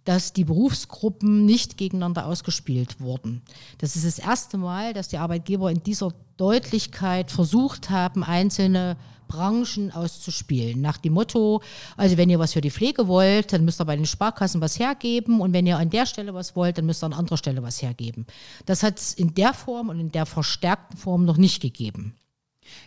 dass 0.04 0.34
die 0.34 0.44
Berufsgruppen 0.44 1.46
nicht 1.46 1.78
gegeneinander 1.78 2.26
ausgespielt 2.26 3.00
wurden. 3.00 3.40
Das 3.78 3.96
ist 3.96 4.04
das 4.04 4.18
erste 4.18 4.58
Mal, 4.58 4.92
dass 4.92 5.08
die 5.08 5.16
Arbeitgeber 5.16 5.70
in 5.70 5.82
dieser 5.82 6.12
Deutlichkeit 6.36 7.30
versucht 7.30 7.88
haben, 7.88 8.22
einzelne 8.22 8.98
Branchen 9.26 9.90
auszuspielen. 9.92 10.80
Nach 10.80 10.96
dem 10.96 11.14
Motto, 11.14 11.62
also 11.96 12.16
wenn 12.16 12.30
ihr 12.30 12.38
was 12.38 12.52
für 12.52 12.60
die 12.60 12.70
Pflege 12.70 13.08
wollt, 13.08 13.52
dann 13.52 13.64
müsst 13.64 13.80
ihr 13.80 13.84
bei 13.84 13.96
den 13.96 14.06
Sparkassen 14.06 14.60
was 14.60 14.78
hergeben 14.78 15.40
und 15.40 15.52
wenn 15.52 15.66
ihr 15.66 15.78
an 15.78 15.90
der 15.90 16.06
Stelle 16.06 16.34
was 16.34 16.56
wollt, 16.56 16.78
dann 16.78 16.86
müsst 16.86 17.02
ihr 17.02 17.06
an 17.06 17.12
anderer 17.12 17.36
Stelle 17.36 17.62
was 17.62 17.82
hergeben. 17.82 18.26
Das 18.66 18.82
hat 18.82 18.98
es 18.98 19.14
in 19.14 19.34
der 19.34 19.54
Form 19.54 19.88
und 19.88 20.00
in 20.00 20.12
der 20.12 20.26
verstärkten 20.26 20.96
Form 20.96 21.24
noch 21.24 21.36
nicht 21.36 21.60
gegeben. 21.60 22.14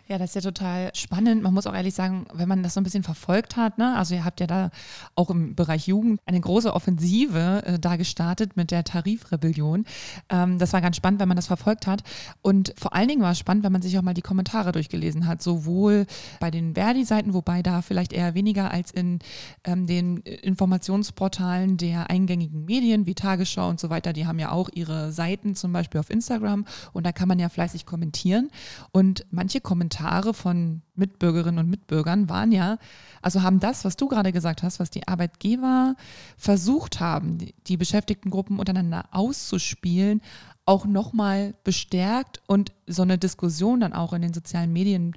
Ja, 0.08 0.18
das 0.18 0.30
ist 0.30 0.36
ja 0.36 0.42
total 0.52 0.92
spannend. 0.94 1.44
Man 1.44 1.54
muss 1.54 1.68
auch 1.68 1.74
ehrlich 1.74 1.94
sagen, 1.94 2.26
wenn 2.34 2.48
man 2.48 2.64
das 2.64 2.74
so 2.74 2.82
ein 2.82 2.84
bisschen 2.84 3.04
verfolgt 3.04 3.56
hat, 3.56 3.78
ne? 3.78 3.96
also 3.96 4.16
ihr 4.16 4.26
habt 4.26 4.40
ja 4.40 4.48
da 4.48 4.72
auch 5.16 5.30
im 5.30 5.56
Bereich 5.56 5.88
Jugend 5.88 6.20
eine 6.26 6.40
große 6.40 6.74
Offensive 6.74 7.64
äh, 7.66 7.80
da 7.80 7.96
gestartet 7.96 8.58
mit 8.58 8.72
der 8.72 8.84
Tarifrebellion. 8.84 9.86
Ähm, 10.30 10.60
das 10.60 10.74
war 10.74 10.82
ganz 10.82 10.98
spannend, 10.98 11.20
wenn 11.20 11.28
man 11.28 11.38
das 11.38 11.48
verfolgt 11.48 11.88
hat. 11.88 12.04
Und 12.42 12.74
vor 12.78 12.94
allen 12.94 13.08
Dingen 13.08 13.22
war 13.22 13.32
es 13.32 13.40
spannend, 13.40 13.64
wenn 13.64 13.72
man 13.72 13.82
sich 13.82 13.98
auch 13.98 14.02
mal 14.02 14.14
die 14.14 14.22
Kommentare 14.22 14.72
durchgelesen 14.72 15.28
hat, 15.28 15.42
sowohl 15.42 16.06
bei 16.40 16.52
den 16.52 16.76
Verdi-Seiten, 16.76 17.34
wobei 17.34 17.62
da 17.62 17.82
vielleicht 17.82 18.14
eher 18.14 18.34
weniger 18.34 18.72
als 18.72 18.92
in 18.92 19.20
ähm, 19.64 19.88
den 19.88 20.18
Informationsportalen 20.18 21.78
der 21.78 22.10
eingängigen 22.10 22.66
Medien 22.66 23.06
wie 23.06 23.16
Tagesschau 23.16 23.70
und 23.70 23.80
so 23.80 23.90
weiter. 23.90 24.14
Die 24.14 24.26
haben 24.26 24.40
ja 24.40 24.52
auch 24.52 24.70
ihre 24.74 25.12
Seiten 25.12 25.56
zum 25.56 25.74
Beispiel 25.74 26.00
auf 26.00 26.10
Instagram 26.10 26.66
und 26.94 27.06
da 27.06 27.12
kann 27.12 27.28
man 27.28 27.40
ja 27.40 27.50
fleißig 27.50 27.86
kommentieren. 27.86 28.50
Und 28.92 29.26
manche 29.32 29.62
Kommentare 29.68 30.34
von 30.34 30.82
Mitbürgerinnen 30.96 31.60
und 31.60 31.70
Mitbürgern 31.70 32.30
waren 32.30 32.54
ja, 32.54 32.78
also 33.22 33.42
haben 33.44 33.60
das, 33.60 33.84
was 33.84 33.98
du 33.98 34.08
gerade 34.08 34.32
gesagt 34.32 34.64
hast, 34.64 34.80
was 34.80 34.92
die 34.92 35.06
Arbeitgeber 35.10 35.98
versucht 36.38 37.02
haben, 37.02 37.38
die, 37.68 37.76
Beschäftigtengruppen 37.76 38.60
untereinander 38.60 39.10
auszuspielen, 39.12 40.22
auch 40.64 40.86
nochmal 40.86 41.54
bestärkt 41.66 42.40
und 42.48 42.72
so 42.88 43.02
eine 43.02 43.18
Diskussion 43.18 43.82
dann 43.82 43.92
auch 43.92 44.14
in 44.14 44.22
den 44.22 44.34
sozialen 44.34 44.72
Medien 44.72 45.16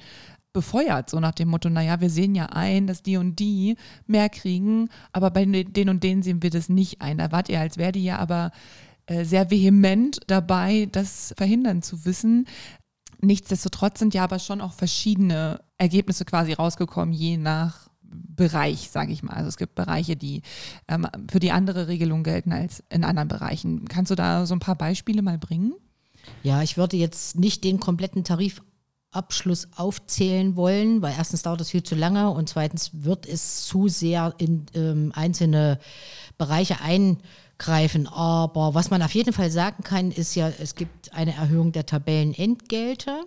befeuert, 0.53 1.11
so 1.11 1.21
nach 1.21 1.35
dem 1.35 1.47
Motto, 1.47 1.71
naja, 1.71 2.01
wir 2.01 2.11
sehen 2.11 2.35
ja 2.35 2.47
ein, 2.47 2.89
dass 2.89 3.05
die 3.05 3.19
und 3.19 3.39
die 3.39 3.77
mehr 4.09 4.29
kriegen, 4.31 4.89
aber 5.13 5.31
bei 5.31 5.45
den 5.45 5.89
und 5.89 6.03
denen 6.03 6.25
sehen 6.25 6.43
wir 6.43 6.51
das 6.51 6.69
nicht 6.69 7.01
ein. 7.03 7.19
Da 7.19 7.31
wart 7.31 7.49
ihr 7.49 7.61
als 7.61 7.77
Verdi 7.77 8.03
ja 8.03 8.19
aber 8.19 8.51
äh, 9.07 9.25
sehr 9.25 9.51
vehement 9.51 10.21
dabei, 10.29 10.89
das 10.91 11.35
verhindern 11.37 11.83
zu 11.83 12.05
wissen. 12.05 12.47
Nichtsdestotrotz 13.23 13.99
sind 13.99 14.15
ja 14.15 14.25
aber 14.25 14.39
schon 14.39 14.61
auch 14.61 14.73
verschiedene 14.73 15.61
Ergebnisse 15.77 16.25
quasi 16.25 16.53
rausgekommen, 16.53 17.15
je 17.15 17.37
nach 17.37 17.91
Bereich, 18.03 18.91
sage 18.91 19.13
ich 19.13 19.23
mal. 19.23 19.35
Also 19.35 19.49
es 19.49 19.57
gibt 19.57 19.75
Bereiche, 19.75 20.17
die 20.17 20.43
ähm, 20.89 21.07
für 21.31 21.39
die 21.39 21.53
andere 21.53 21.87
Regelung 21.87 22.25
gelten 22.25 22.53
als 22.53 22.83
in 22.89 23.05
anderen 23.05 23.29
Bereichen. 23.29 23.87
Kannst 23.87 24.11
du 24.11 24.15
da 24.15 24.47
so 24.47 24.55
ein 24.55 24.61
paar 24.61 24.75
Beispiele 24.75 25.23
mal 25.23 25.39
bringen? 25.39 25.75
Ja, 26.43 26.63
ich 26.63 26.77
würde 26.77 26.97
jetzt 26.97 27.39
nicht 27.39 27.63
den 27.63 27.79
kompletten 27.79 28.25
Tarifabschluss 28.25 29.69
aufzählen 29.77 30.57
wollen, 30.57 31.03
weil 31.03 31.15
erstens 31.17 31.43
dauert 31.43 31.61
das 31.61 31.71
viel 31.71 31.83
zu 31.83 31.95
lange 31.95 32.31
und 32.31 32.49
zweitens 32.49 32.91
wird 33.05 33.27
es 33.27 33.65
zu 33.67 33.89
sehr 33.89 34.35
in 34.39 34.67
ähm, 34.75 35.13
einzelne 35.15 35.79
Bereiche 36.37 36.81
ein 36.81 37.19
greifen. 37.61 38.09
Aber 38.09 38.75
was 38.75 38.91
man 38.91 39.03
auf 39.03 39.15
jeden 39.15 39.33
Fall 39.33 39.53
sagen 39.53 39.85
kann, 39.85 40.11
ist 40.11 40.35
ja, 40.35 40.51
es 40.61 40.75
gibt 40.75 41.15
eine 41.15 41.35
Erhöhung 41.35 41.71
der 41.71 41.87
Tabellenentgelte 41.87 43.21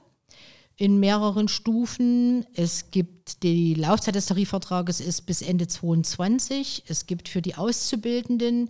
in 0.75 0.99
mehreren 0.99 1.47
Stufen. 1.47 2.45
Es 2.55 2.89
gibt 2.91 3.43
die 3.43 3.73
Laufzeit 3.75 4.15
des 4.15 4.25
Tarifvertrages 4.25 4.99
ist 4.99 5.21
bis 5.21 5.41
Ende 5.41 5.67
2022. 5.67 6.83
Es 6.87 7.05
gibt 7.05 7.29
für 7.29 7.41
die 7.41 7.55
Auszubildenden 7.55 8.69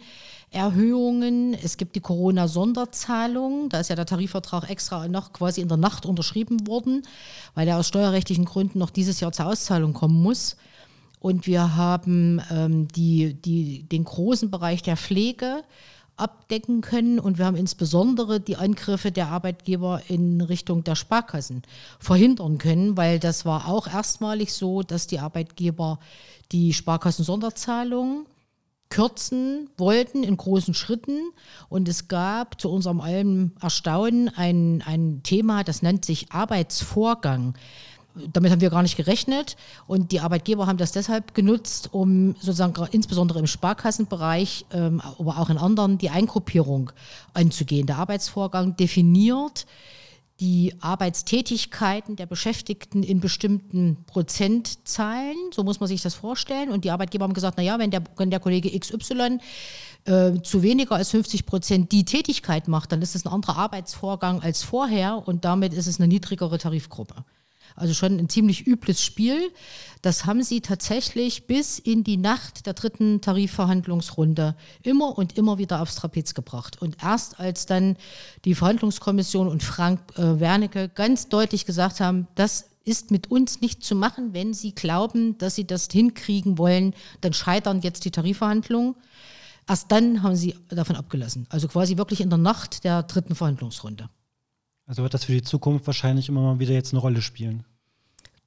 Erhöhungen. 0.52 1.54
Es 1.54 1.78
gibt 1.78 1.96
die 1.96 2.02
Corona-Sonderzahlung. 2.02 3.70
Da 3.70 3.80
ist 3.80 3.90
ja 3.90 3.96
der 3.96 4.06
Tarifvertrag 4.06 4.70
extra 4.70 5.08
noch 5.08 5.34
quasi 5.34 5.62
in 5.62 5.70
der 5.70 5.78
Nacht 5.78 6.06
unterschrieben 6.06 6.68
worden, 6.68 7.04
weil 7.56 7.68
er 7.68 7.78
aus 7.78 7.88
steuerrechtlichen 7.88 8.46
Gründen 8.46 8.80
noch 8.80 8.92
dieses 8.92 9.20
Jahr 9.22 9.32
zur 9.32 9.48
Auszahlung 9.48 9.94
kommen 9.94 10.22
muss. 10.22 10.58
Und 11.24 11.48
wir 11.48 11.78
haben 11.78 12.42
ähm, 12.52 12.90
die, 12.90 13.34
die, 13.34 13.84
den 13.84 14.04
großen 14.04 14.52
Bereich 14.52 14.82
der 14.82 14.98
Pflege 14.98 15.64
abdecken 16.18 16.82
können 16.82 17.18
und 17.18 17.38
wir 17.38 17.46
haben 17.46 17.56
insbesondere 17.56 18.42
die 18.42 18.58
Angriffe 18.58 19.10
der 19.10 19.30
Arbeitgeber 19.30 20.02
in 20.10 20.42
Richtung 20.42 20.84
der 20.84 20.96
Sparkassen 20.96 21.64
verhindern 21.98 22.58
können, 22.58 22.98
weil 22.98 23.20
das 23.20 23.46
war 23.46 23.70
auch 23.70 23.88
erstmalig 23.88 24.52
so, 24.52 24.84
dass 24.84 25.08
die 25.08 25.20
Arbeitgeber 25.20 25.98
die 26.52 26.74
Sparkassen-Sonderzahlungen 26.74 28.26
kürzen 28.90 29.70
wollten 29.78 30.24
in 30.24 30.36
großen 30.36 30.74
Schritten. 30.74 31.20
Und 31.70 31.88
es 31.88 32.10
gab 32.10 32.60
zu 32.60 32.70
unserem 32.70 33.00
allem 33.00 33.54
Erstaunen 33.62 34.30
ein, 34.30 34.84
ein 34.86 35.22
Thema, 35.24 35.64
das 35.64 35.82
nennt 35.82 36.04
sich 36.04 36.34
Arbeitsvorgang 36.34 37.56
damit 38.16 38.52
haben 38.52 38.62
wir 38.62 38.70
gar 38.70 38.84
nicht 38.84 38.98
gerechnet. 38.98 39.56
Und 39.88 40.12
die 40.12 40.20
Arbeitgeber 40.20 40.68
haben 40.68 40.78
das 40.78 40.92
deshalb 40.92 41.34
genutzt, 41.34 41.90
um 41.92 42.36
sozusagen 42.40 42.74
insbesondere 42.92 43.40
im 43.40 43.48
Sparkassenbereich, 43.48 44.66
ähm, 44.72 45.02
aber 45.02 45.40
auch 45.40 45.50
in 45.50 45.58
anderen, 45.58 45.98
die 45.98 46.10
Eingruppierung 46.10 46.92
anzugehen. 47.34 47.88
Der 47.88 47.98
Arbeitsvorgang 47.98 48.76
definiert 48.76 49.66
die 50.40 50.74
Arbeitstätigkeiten 50.82 52.16
der 52.16 52.26
Beschäftigten 52.26 53.04
in 53.04 53.20
bestimmten 53.20 54.04
Prozentzahlen, 54.08 55.38
so 55.54 55.64
muss 55.64 55.80
man 55.80 55.88
sich 55.88 56.02
das 56.02 56.16
vorstellen. 56.16 56.70
Und 56.70 56.84
die 56.84 56.92
Arbeitgeber 56.92 57.24
haben 57.24 57.34
gesagt, 57.34 57.58
naja, 57.58 57.78
wenn 57.78 57.92
der, 57.92 58.04
wenn 58.18 58.32
der 58.32 58.40
Kollege 58.40 58.78
XY 58.78 59.40
äh, 60.06 60.42
zu 60.42 60.64
weniger 60.64 60.96
als 60.96 61.12
50 61.12 61.46
Prozent 61.46 61.92
die 61.92 62.04
Tätigkeit 62.04 62.68
macht, 62.68 62.92
dann 62.92 63.02
ist 63.02 63.16
es 63.16 63.26
ein 63.26 63.32
anderer 63.32 63.58
Arbeitsvorgang 63.58 64.42
als 64.42 64.64
vorher 64.64 65.22
und 65.26 65.46
damit 65.46 65.74
ist 65.74 65.88
es 65.88 66.00
eine 66.00 66.08
niedrigere 66.08 66.58
Tarifgruppe. 66.58 67.24
Also 67.76 67.94
schon 67.94 68.18
ein 68.18 68.30
ziemlich 68.30 68.68
übles 68.68 69.02
Spiel. 69.02 69.52
Das 70.02 70.26
haben 70.26 70.44
sie 70.44 70.62
tatsächlich 70.62 71.48
bis 71.48 71.80
in 71.80 72.04
die 72.04 72.18
Nacht 72.18 72.66
der 72.66 72.74
dritten 72.74 73.22
Tarifverhandlungsrunde 73.22 74.56
immer 74.82 75.18
und 75.18 75.38
immer 75.38 75.58
wieder 75.58 75.82
aufs 75.82 75.96
Trapez 75.96 76.34
gebracht. 76.34 76.82
Und 76.82 76.98
erst 77.02 77.40
als 77.40 77.66
dann 77.66 77.96
die 78.46 78.56
Verhandlungskommission 78.56 79.48
und 79.48 79.64
Frank 79.64 80.00
äh, 80.18 80.40
Wernicke 80.40 80.90
ganz 80.90 81.30
deutlich 81.30 81.66
gesagt 81.66 82.00
haben, 82.00 82.28
das 82.36 82.70
ist 82.86 83.12
mit 83.12 83.32
uns 83.32 83.62
nicht 83.62 83.84
zu 83.84 83.96
machen, 83.96 84.34
wenn 84.34 84.54
Sie 84.54 84.76
glauben, 84.76 85.38
dass 85.38 85.56
Sie 85.56 85.66
das 85.66 85.88
hinkriegen 85.92 86.58
wollen, 86.58 86.94
dann 87.22 87.34
scheitern 87.34 87.82
jetzt 87.82 88.04
die 88.06 88.12
Tarifverhandlungen. 88.12 88.96
Erst 89.68 89.92
dann 89.92 90.24
haben 90.24 90.36
sie 90.36 90.56
davon 90.70 90.96
abgelassen. 90.96 91.48
Also 91.50 91.68
quasi 91.68 91.98
wirklich 91.98 92.22
in 92.22 92.30
der 92.30 92.38
Nacht 92.40 92.84
der 92.84 93.04
dritten 93.04 93.36
Verhandlungsrunde. 93.36 94.10
Also 94.86 95.04
wird 95.04 95.14
das 95.14 95.24
für 95.26 95.32
die 95.32 95.42
Zukunft 95.42 95.88
wahrscheinlich 95.88 96.30
immer 96.30 96.42
mal 96.42 96.60
wieder 96.60 96.74
jetzt 96.74 96.94
eine 96.94 97.02
Rolle 97.02 97.22
spielen. 97.22 97.64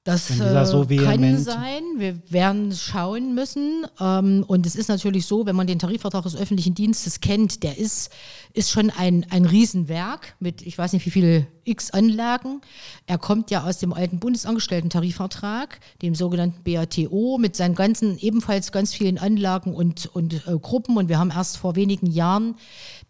Das 0.06 0.28
so 0.28 0.84
äh, 0.88 0.96
kann 0.98 1.36
sein. 1.38 1.82
Wir 1.96 2.20
werden 2.30 2.72
schauen 2.72 3.34
müssen. 3.34 3.84
Ähm, 3.98 4.44
und 4.46 4.64
es 4.64 4.76
ist 4.76 4.88
natürlich 4.88 5.26
so, 5.26 5.46
wenn 5.46 5.56
man 5.56 5.66
den 5.66 5.80
Tarifvertrag 5.80 6.22
des 6.22 6.36
öffentlichen 6.36 6.76
Dienstes 6.76 7.20
kennt, 7.20 7.64
der 7.64 7.76
ist, 7.76 8.12
ist 8.52 8.70
schon 8.70 8.90
ein, 8.90 9.26
ein 9.30 9.44
Riesenwerk 9.44 10.36
mit, 10.38 10.62
ich 10.62 10.78
weiß 10.78 10.92
nicht 10.92 11.06
wie 11.06 11.10
viele 11.10 11.48
x 11.64 11.90
Anlagen. 11.90 12.60
Er 13.06 13.18
kommt 13.18 13.50
ja 13.50 13.64
aus 13.64 13.78
dem 13.78 13.92
alten 13.92 14.20
Bundesangestellten-Tarifvertrag, 14.20 15.80
dem 16.02 16.14
sogenannten 16.14 16.62
BATO, 16.62 17.38
mit 17.40 17.56
seinen 17.56 17.74
ganzen, 17.74 18.16
ebenfalls 18.20 18.70
ganz 18.70 18.94
vielen 18.94 19.18
Anlagen 19.18 19.74
und, 19.74 20.06
und 20.14 20.46
äh, 20.46 20.56
Gruppen. 20.56 20.98
Und 20.98 21.08
wir 21.08 21.18
haben 21.18 21.32
erst 21.32 21.56
vor 21.56 21.74
wenigen 21.74 22.06
Jahren 22.06 22.54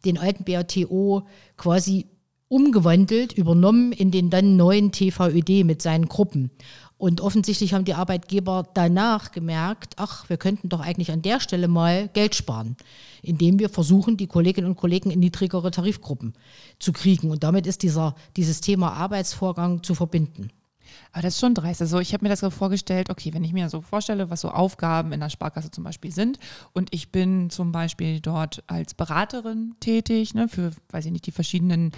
den 0.07 0.17
alten 0.17 0.45
BATO 0.45 1.27
quasi 1.59 2.07
umgewandelt, 2.49 3.33
übernommen 3.33 3.93
in 3.93 4.11
den 4.11 4.31
dann 4.31 4.57
neuen 4.57 4.93
TVÖD 4.93 5.65
mit 5.65 5.83
seinen 5.83 6.07
Gruppen. 6.07 6.51
Und 6.99 7.21
offensichtlich 7.21 7.75
haben 7.75 7.85
die 7.85 7.95
Arbeitgeber 7.95 8.67
danach 8.73 9.33
gemerkt, 9.33 9.95
ach, 9.97 10.29
wir 10.31 10.39
könnten 10.39 10.71
doch 10.71 10.81
eigentlich 10.81 11.13
an 11.13 11.21
der 11.21 11.41
Stelle 11.41 11.69
mal 11.69 12.09
Geld 12.09 12.35
sparen, 12.35 12.77
indem 13.23 13.59
wir 13.59 13.69
versuchen, 13.69 14.17
die 14.17 14.27
Kolleginnen 14.27 14.69
und 14.69 14.77
Kollegen 14.77 15.11
in 15.11 15.21
niedrigere 15.21 15.71
Tarifgruppen 15.71 16.33
zu 16.79 16.93
kriegen. 16.93 17.31
Und 17.31 17.43
damit 17.43 17.67
ist 17.67 17.83
dieser, 17.83 18.15
dieses 18.37 18.63
Thema 18.63 18.93
Arbeitsvorgang 18.93 19.83
zu 19.83 19.95
verbinden. 19.95 20.51
Aber 21.13 21.23
das 21.23 21.35
ist 21.35 21.41
schon 21.41 21.55
dreist. 21.55 21.81
Also 21.81 21.99
ich 21.99 22.13
habe 22.13 22.25
mir 22.25 22.29
das 22.29 22.41
so 22.41 22.51
vorgestellt, 22.51 23.11
okay, 23.11 23.33
wenn 23.35 23.45
ich 23.45 23.53
mir 23.53 23.69
so 23.69 23.81
vorstelle, 23.81 24.31
was 24.31 24.41
so 24.41 24.51
Aufgaben 24.51 25.13
in 25.13 25.21
der 25.21 25.31
Sparkasse 25.31 25.71
zum 25.71 25.85
Beispiel 25.85 26.13
sind 26.13 26.39
und 26.73 26.89
ich 26.93 27.11
bin 27.11 27.51
zum 27.51 27.73
Beispiel 27.73 28.21
dort 28.21 28.63
als 28.67 28.95
Beraterin 28.95 29.75
tätig, 29.81 30.35
ne, 30.35 30.49
für, 30.49 30.73
weiß 30.91 31.07
ich 31.07 31.13
nicht, 31.13 31.27
die 31.27 31.33
verschiedenen 31.33 31.93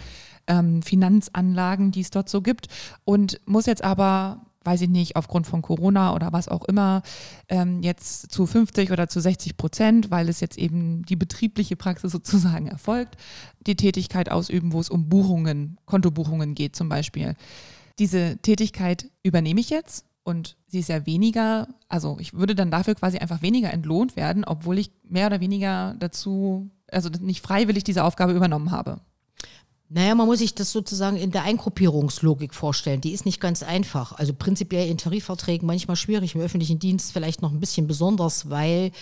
ähm, 0.47 0.83
Finanzanlagen, 0.83 1.93
die 1.93 2.01
es 2.01 2.11
dort 2.11 2.29
so 2.29 2.43
gibt 2.43 2.69
und 3.05 3.41
muss 3.47 3.67
jetzt 3.67 3.85
aber 3.85 4.43
weiß 4.69 4.83
ich 4.83 4.89
nicht, 4.91 5.17
aufgrund 5.17 5.47
von 5.47 5.63
Corona 5.63 6.15
oder 6.15 6.33
was 6.33 6.49
auch 6.49 6.65
immer, 6.65 7.03
ähm, 7.49 7.83
jetzt 7.83 8.31
zu 8.31 8.47
50 8.47 8.91
oder 8.91 9.09
zu 9.09 9.19
60 9.19 9.57
Prozent, 9.57 10.11
weil 10.11 10.29
es 10.29 10.41
jetzt 10.41 10.59
eben 10.59 11.05
die 11.05 11.17
betriebliche 11.17 11.75
Praxis 11.75 12.13
sozusagen 12.19 12.67
erfolgt, 12.67 13.17
die 13.67 13.77
Tätigkeit 13.77 14.31
ausüben, 14.31 14.73
wo 14.73 14.81
es 14.81 14.91
um 14.91 15.09
Buchungen, 15.09 15.79
Kontobuchungen 15.87 16.55
geht 16.55 16.77
zum 16.77 16.89
Beispiel. 16.89 17.35
Diese 17.99 18.39
Tätigkeit 18.39 19.11
übernehme 19.23 19.61
ich 19.61 19.71
jetzt 19.71 20.05
und 20.23 20.57
sie 20.67 20.81
ist 20.81 20.89
ja 20.89 21.07
weniger, 21.07 21.69
also 21.89 22.19
ich 22.21 22.35
würde 22.35 22.55
dann 22.55 22.71
dafür 22.71 22.95
quasi 22.95 23.19
einfach 23.19 23.43
weniger 23.43 23.73
entlohnt 23.73 24.15
werden, 24.15 24.45
obwohl 24.45 24.79
ich 24.79 24.91
mehr 25.03 25.27
oder 25.27 25.41
weniger 25.41 25.95
dazu, 25.99 26.71
also 26.91 27.09
nicht 27.21 27.43
freiwillig 27.43 27.85
diese 27.85 28.05
Aufgabe 28.05 28.33
übernommen 28.33 28.71
habe. 28.71 29.01
Naja, 29.91 30.15
man 30.15 30.27
muss 30.27 30.41
sich 30.41 30.55
das 30.55 30.71
sozusagen 30.71 31.17
in 31.17 31.31
der 31.31 31.45
Eingruppierungslogik 31.45 32.53
vorstellen. 32.53 33.01
Die 33.01 33.13
ist 33.13 33.25
nicht 33.25 33.41
ganz 33.41 33.63
einfach. 33.63 34.13
Also 34.13 34.35
prinzipiell 34.35 34.87
in 34.87 34.99
Tarifverträgen 34.99 35.67
manchmal 35.67 35.97
schwierig, 35.97 36.35
im 36.35 36.43
öffentlichen 36.43 36.79
Dienst 36.79 37.13
vielleicht 37.13 37.41
noch 37.41 37.53
ein 37.53 37.61
bisschen 37.61 37.87
besonders, 37.87 38.51
weil 38.51 38.93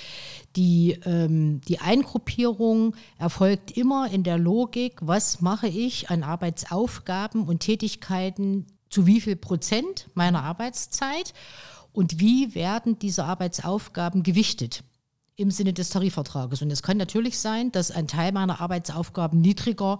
die, 0.54 0.92
ähm, 1.04 1.60
die 1.66 1.80
Eingruppierung 1.80 2.94
erfolgt 3.18 3.76
immer 3.76 4.08
in 4.12 4.22
der 4.22 4.38
Logik, 4.38 4.98
was 5.00 5.40
mache 5.40 5.66
ich 5.66 6.08
an 6.08 6.22
Arbeitsaufgaben 6.22 7.42
und 7.48 7.58
Tätigkeiten 7.58 8.66
zu 8.96 9.06
wie 9.06 9.20
viel 9.20 9.36
Prozent 9.36 10.08
meiner 10.14 10.42
Arbeitszeit 10.42 11.34
und 11.92 12.18
wie 12.18 12.54
werden 12.54 12.98
diese 12.98 13.24
Arbeitsaufgaben 13.24 14.22
gewichtet 14.22 14.84
im 15.36 15.50
Sinne 15.50 15.74
des 15.74 15.90
Tarifvertrages. 15.90 16.62
Und 16.62 16.70
es 16.70 16.82
kann 16.82 16.96
natürlich 16.96 17.38
sein, 17.38 17.70
dass 17.72 17.90
ein 17.90 18.08
Teil 18.08 18.32
meiner 18.32 18.62
Arbeitsaufgaben 18.62 19.38
niedriger 19.38 19.98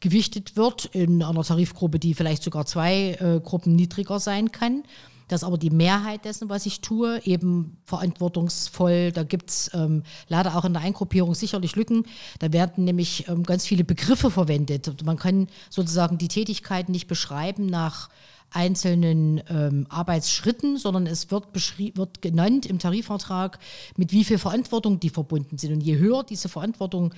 gewichtet 0.00 0.56
wird 0.56 0.86
in 0.86 1.22
einer 1.22 1.42
Tarifgruppe, 1.42 1.98
die 1.98 2.14
vielleicht 2.14 2.42
sogar 2.42 2.64
zwei 2.64 3.18
äh, 3.20 3.38
Gruppen 3.44 3.76
niedriger 3.76 4.18
sein 4.18 4.50
kann. 4.50 4.82
Dass 5.28 5.44
aber 5.44 5.58
die 5.58 5.68
Mehrheit 5.68 6.24
dessen, 6.24 6.48
was 6.48 6.64
ich 6.64 6.80
tue, 6.80 7.20
eben 7.26 7.76
verantwortungsvoll, 7.84 9.12
da 9.12 9.24
gibt 9.24 9.50
es 9.50 9.70
ähm, 9.74 10.04
leider 10.28 10.56
auch 10.56 10.64
in 10.64 10.72
der 10.72 10.80
Eingruppierung 10.80 11.34
sicherlich 11.34 11.76
Lücken. 11.76 12.06
Da 12.38 12.50
werden 12.54 12.84
nämlich 12.84 13.28
ähm, 13.28 13.42
ganz 13.42 13.66
viele 13.66 13.84
Begriffe 13.84 14.30
verwendet. 14.30 15.04
Man 15.04 15.18
kann 15.18 15.48
sozusagen 15.68 16.16
die 16.16 16.28
Tätigkeiten 16.28 16.92
nicht 16.92 17.08
beschreiben 17.08 17.66
nach 17.66 18.08
einzelnen 18.50 19.42
ähm, 19.48 19.86
Arbeitsschritten, 19.88 20.78
sondern 20.78 21.06
es 21.06 21.30
wird, 21.30 21.46
wird 21.96 22.22
genannt 22.22 22.66
im 22.66 22.78
Tarifvertrag, 22.78 23.58
mit 23.96 24.12
wie 24.12 24.24
viel 24.24 24.38
Verantwortung 24.38 25.00
die 25.00 25.10
verbunden 25.10 25.58
sind. 25.58 25.72
Und 25.72 25.80
je 25.80 25.98
höher 25.98 26.24
diese 26.24 26.48
Verantwortung 26.48 27.14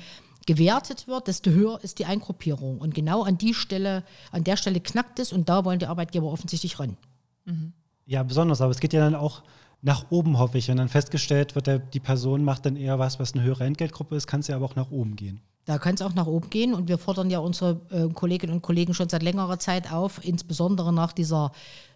gewertet 0.47 1.07
wird, 1.07 1.29
desto 1.29 1.51
höher 1.51 1.79
ist 1.83 1.99
die 1.99 2.07
Eingruppierung. 2.07 2.79
Und 2.79 2.95
genau 2.95 3.23
an 3.23 3.39
die 3.39 3.55
Stelle, 3.55 4.05
an 4.33 4.45
der 4.45 4.57
Stelle 4.57 4.81
knackt 4.81 5.19
es 5.19 5.33
und 5.33 5.49
da 5.49 5.65
wollen 5.65 5.79
die 5.79 5.87
Arbeitgeber 5.87 6.27
offensichtlich 6.27 6.79
ran. 6.79 6.97
Mhm. 7.45 7.73
Ja, 8.07 8.23
besonders, 8.23 8.61
aber 8.61 8.73
es 8.73 8.81
geht 8.81 8.93
ja 8.93 9.01
dann 9.01 9.15
auch 9.15 9.43
nach 9.83 10.11
oben, 10.11 10.39
hoffe 10.39 10.59
ich. 10.59 10.69
Wenn 10.69 10.79
dann 10.79 10.89
festgestellt 10.89 11.55
wird, 11.55 11.95
die 11.95 12.01
Person 12.01 12.45
macht 12.45 12.67
dann 12.67 12.77
eher 12.77 12.99
was, 12.99 13.21
was 13.21 13.35
eine 13.35 13.43
höhere 13.43 13.65
Entgeltgruppe 13.65 14.17
ist, 14.17 14.27
kann 14.27 14.41
es 14.41 14.49
ja 14.49 14.57
aber 14.57 14.65
auch 14.65 14.77
nach 14.77 14.91
oben 14.91 15.17
gehen. 15.17 15.41
Da 15.71 15.79
kann 15.79 15.95
es 15.95 16.03
auch 16.03 16.15
nach 16.15 16.27
oben 16.27 16.50
gehen 16.50 16.75
und 16.75 16.89
wir 16.89 16.99
fordern 16.99 17.31
ja 17.31 17.39
unsere 17.39 17.81
äh, 17.91 18.12
Kolleginnen 18.12 18.55
und 18.55 18.61
Kollegen 18.61 18.93
schon 18.93 19.09
seit 19.09 19.23
längerer 19.23 19.61
Zeit 19.61 19.93
auf, 19.93 20.19
insbesondere 20.25 20.93
nach 20.93 21.12
dieser 21.12 21.53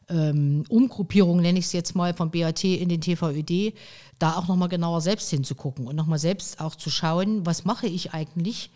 ähm, 0.09 0.63
Umgruppierung, 0.69 1.41
nenne 1.41 1.59
ich 1.59 1.65
es 1.65 1.73
jetzt 1.73 1.97
mal, 1.97 2.15
vom 2.15 2.31
BAT 2.31 2.63
in 2.63 2.89
den 2.89 3.01
TVÖD, 3.01 3.75
da 4.21 4.37
auch 4.37 4.47
nochmal 4.47 4.69
genauer 4.69 5.01
selbst 5.01 5.29
hinzugucken 5.29 5.89
und 5.89 5.97
nochmal 5.97 6.21
selbst 6.21 6.61
auch 6.61 6.77
zu 6.77 6.89
schauen, 6.89 7.45
was 7.47 7.65
mache 7.65 7.89
ich 7.89 8.15
eigentlich 8.15 8.71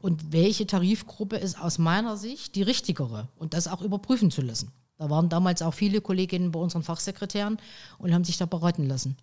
und 0.00 0.32
welche 0.32 0.66
Tarifgruppe 0.66 1.36
ist 1.36 1.56
aus 1.56 1.78
meiner 1.78 2.16
Sicht 2.16 2.56
die 2.56 2.62
richtigere 2.62 3.28
und 3.36 3.54
das 3.54 3.68
auch 3.68 3.82
überprüfen 3.82 4.32
zu 4.32 4.42
lassen. 4.42 4.72
Da 4.98 5.08
waren 5.10 5.28
damals 5.28 5.62
auch 5.62 5.74
viele 5.74 6.00
Kolleginnen 6.00 6.50
bei 6.50 6.58
unseren 6.58 6.82
Fachsekretären 6.82 7.58
und 7.98 8.12
haben 8.12 8.24
sich 8.24 8.36
da 8.36 8.46
beraten 8.46 8.86
lassen. 8.86 9.16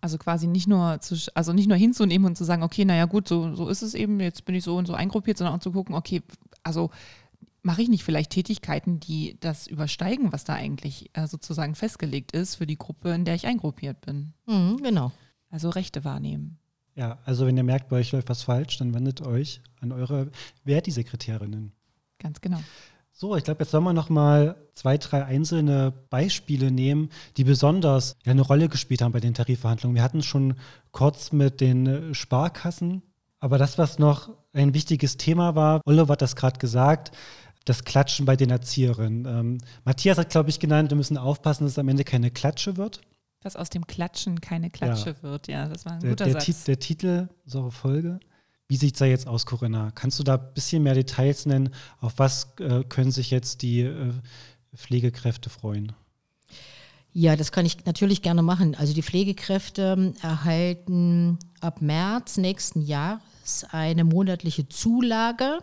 Also 0.00 0.18
quasi 0.18 0.46
nicht 0.46 0.68
nur 0.68 1.00
zu, 1.00 1.16
also 1.34 1.52
nicht 1.52 1.68
nur 1.68 1.76
hinzunehmen 1.76 2.26
und 2.26 2.36
zu 2.36 2.44
sagen, 2.44 2.62
okay, 2.62 2.84
naja 2.84 3.06
gut, 3.06 3.26
so, 3.26 3.54
so 3.54 3.68
ist 3.68 3.82
es 3.82 3.94
eben, 3.94 4.20
jetzt 4.20 4.44
bin 4.44 4.54
ich 4.54 4.64
so 4.64 4.76
und 4.76 4.86
so 4.86 4.94
eingruppiert, 4.94 5.38
sondern 5.38 5.56
auch 5.56 5.62
zu 5.62 5.72
gucken, 5.72 5.94
okay, 5.94 6.22
also 6.62 6.90
mache 7.62 7.82
ich 7.82 7.88
nicht 7.88 8.04
vielleicht 8.04 8.30
Tätigkeiten, 8.30 9.00
die 9.00 9.36
das 9.40 9.66
übersteigen, 9.66 10.32
was 10.32 10.44
da 10.44 10.54
eigentlich 10.54 11.10
äh, 11.14 11.26
sozusagen 11.26 11.74
festgelegt 11.74 12.32
ist 12.32 12.54
für 12.54 12.66
die 12.66 12.78
Gruppe, 12.78 13.12
in 13.12 13.24
der 13.24 13.34
ich 13.34 13.46
eingruppiert 13.46 14.00
bin. 14.00 14.32
Mhm, 14.46 14.78
genau. 14.82 15.12
Also 15.50 15.70
Rechte 15.70 16.04
wahrnehmen. 16.04 16.58
Ja, 16.94 17.18
also 17.24 17.46
wenn 17.46 17.56
ihr 17.56 17.64
merkt, 17.64 17.88
bei 17.88 17.96
euch 17.96 18.12
läuft 18.12 18.28
was 18.28 18.42
falsch, 18.42 18.78
dann 18.78 18.94
wendet 18.94 19.20
euch 19.20 19.60
an 19.80 19.92
eure 19.92 20.30
Verdi-Sekretärinnen. 20.64 21.72
Ganz 22.18 22.40
genau. 22.40 22.60
So, 23.20 23.34
ich 23.34 23.42
glaube, 23.42 23.64
jetzt 23.64 23.72
sollen 23.72 23.82
wir 23.82 23.92
noch 23.92 24.10
mal 24.10 24.54
zwei, 24.74 24.96
drei 24.96 25.24
einzelne 25.24 25.92
Beispiele 26.08 26.70
nehmen, 26.70 27.10
die 27.36 27.42
besonders 27.42 28.14
eine 28.24 28.42
Rolle 28.42 28.68
gespielt 28.68 29.02
haben 29.02 29.10
bei 29.10 29.18
den 29.18 29.34
Tarifverhandlungen. 29.34 29.96
Wir 29.96 30.04
hatten 30.04 30.22
schon 30.22 30.54
kurz 30.92 31.32
mit 31.32 31.60
den 31.60 32.14
Sparkassen, 32.14 33.02
aber 33.40 33.58
das, 33.58 33.76
was 33.76 33.98
noch 33.98 34.30
ein 34.52 34.72
wichtiges 34.72 35.16
Thema 35.16 35.56
war, 35.56 35.80
Oliver 35.84 36.12
hat 36.12 36.22
das 36.22 36.36
gerade 36.36 36.60
gesagt, 36.60 37.10
das 37.64 37.82
Klatschen 37.82 38.24
bei 38.24 38.36
den 38.36 38.50
Erzieherinnen. 38.50 39.26
Ähm, 39.26 39.58
Matthias 39.84 40.16
hat, 40.16 40.30
glaube 40.30 40.50
ich, 40.50 40.60
genannt, 40.60 40.90
wir 40.92 40.96
müssen 40.96 41.18
aufpassen, 41.18 41.64
dass 41.64 41.72
es 41.72 41.78
am 41.80 41.88
Ende 41.88 42.04
keine 42.04 42.30
Klatsche 42.30 42.76
wird. 42.76 43.00
Dass 43.40 43.56
aus 43.56 43.68
dem 43.68 43.88
Klatschen 43.88 44.40
keine 44.40 44.70
Klatsche 44.70 45.10
ja. 45.10 45.22
wird, 45.24 45.48
ja, 45.48 45.66
das 45.66 45.86
war 45.86 45.94
ein 45.94 46.00
der, 46.00 46.10
guter 46.10 46.24
der 46.26 46.40
Satz. 46.40 46.62
der 46.62 46.78
Titel 46.78 47.28
unserer 47.44 47.72
Folge. 47.72 48.20
Wie 48.68 48.76
sieht 48.76 48.94
es 48.94 48.98
da 48.98 49.06
jetzt 49.06 49.26
aus, 49.26 49.46
Corinna? 49.46 49.90
Kannst 49.94 50.18
du 50.18 50.22
da 50.22 50.34
ein 50.34 50.52
bisschen 50.52 50.82
mehr 50.82 50.92
Details 50.92 51.46
nennen? 51.46 51.70
Auf 52.00 52.18
was 52.18 52.48
äh, 52.60 52.84
können 52.84 53.10
sich 53.10 53.30
jetzt 53.30 53.62
die 53.62 53.80
äh, 53.80 54.12
Pflegekräfte 54.76 55.48
freuen? 55.48 55.92
Ja, 57.14 57.34
das 57.34 57.50
kann 57.50 57.64
ich 57.64 57.86
natürlich 57.86 58.20
gerne 58.20 58.42
machen. 58.42 58.74
Also 58.74 58.92
die 58.92 59.02
Pflegekräfte 59.02 59.96
ähm, 59.98 60.14
erhalten 60.20 61.38
ab 61.60 61.80
März 61.80 62.36
nächsten 62.36 62.82
Jahres 62.82 63.64
eine 63.70 64.04
monatliche 64.04 64.68
Zulage 64.68 65.60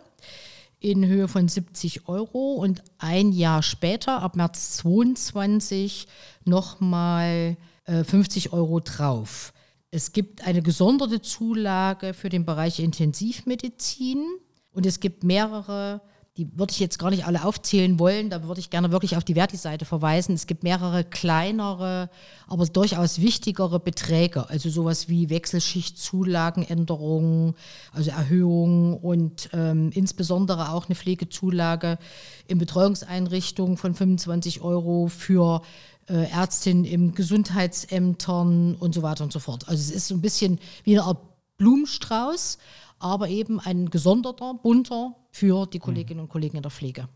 in 0.80 1.06
Höhe 1.06 1.28
von 1.28 1.46
70 1.46 2.08
Euro 2.08 2.54
und 2.54 2.82
ein 2.98 3.30
Jahr 3.30 3.62
später, 3.62 4.20
ab 4.20 4.34
März 4.34 4.78
22, 4.78 6.08
nochmal 6.44 7.56
äh, 7.84 8.02
50 8.02 8.52
Euro 8.52 8.80
drauf. 8.80 9.52
Es 9.96 10.12
gibt 10.12 10.46
eine 10.46 10.60
gesonderte 10.60 11.22
Zulage 11.22 12.12
für 12.12 12.28
den 12.28 12.44
Bereich 12.44 12.80
Intensivmedizin 12.80 14.26
und 14.74 14.84
es 14.84 15.00
gibt 15.00 15.24
mehrere, 15.24 16.02
die 16.36 16.46
würde 16.58 16.72
ich 16.72 16.80
jetzt 16.80 16.98
gar 16.98 17.08
nicht 17.08 17.24
alle 17.24 17.46
aufzählen 17.46 17.98
wollen, 17.98 18.28
da 18.28 18.44
würde 18.44 18.60
ich 18.60 18.68
gerne 18.68 18.92
wirklich 18.92 19.16
auf 19.16 19.24
die 19.24 19.32
Verti-Seite 19.32 19.86
verweisen. 19.86 20.34
Es 20.34 20.46
gibt 20.46 20.64
mehrere 20.64 21.02
kleinere, 21.02 22.10
aber 22.46 22.66
durchaus 22.66 23.22
wichtigere 23.22 23.80
Beträge, 23.80 24.50
also 24.50 24.68
sowas 24.68 25.08
wie 25.08 25.30
Wechselschichtzulagenänderungen, 25.30 27.54
also 27.90 28.10
Erhöhungen 28.10 28.92
und 28.92 29.48
ähm, 29.54 29.92
insbesondere 29.94 30.72
auch 30.72 30.88
eine 30.88 30.94
Pflegezulage 30.94 31.96
in 32.48 32.58
Betreuungseinrichtungen 32.58 33.78
von 33.78 33.94
25 33.94 34.60
Euro 34.60 35.06
für 35.06 35.62
äh, 36.08 36.30
Ärztin 36.30 36.84
im 36.84 37.14
Gesundheitsämtern 37.14 38.74
und 38.74 38.94
so 38.94 39.02
weiter 39.02 39.24
und 39.24 39.32
so 39.32 39.38
fort. 39.38 39.68
Also 39.68 39.80
es 39.80 39.90
ist 39.90 40.08
so 40.08 40.14
ein 40.14 40.20
bisschen 40.20 40.58
wie 40.84 40.98
eine 40.98 41.06
Art 41.06 41.18
Blumenstrauß, 41.58 42.58
aber 42.98 43.28
eben 43.28 43.60
ein 43.60 43.90
gesonderter, 43.90 44.54
bunter 44.54 45.16
für 45.30 45.66
die 45.66 45.78
Kolleginnen 45.78 46.20
und 46.20 46.28
Kollegen 46.28 46.56
in 46.56 46.62
der 46.62 46.70
Pflege. 46.70 47.08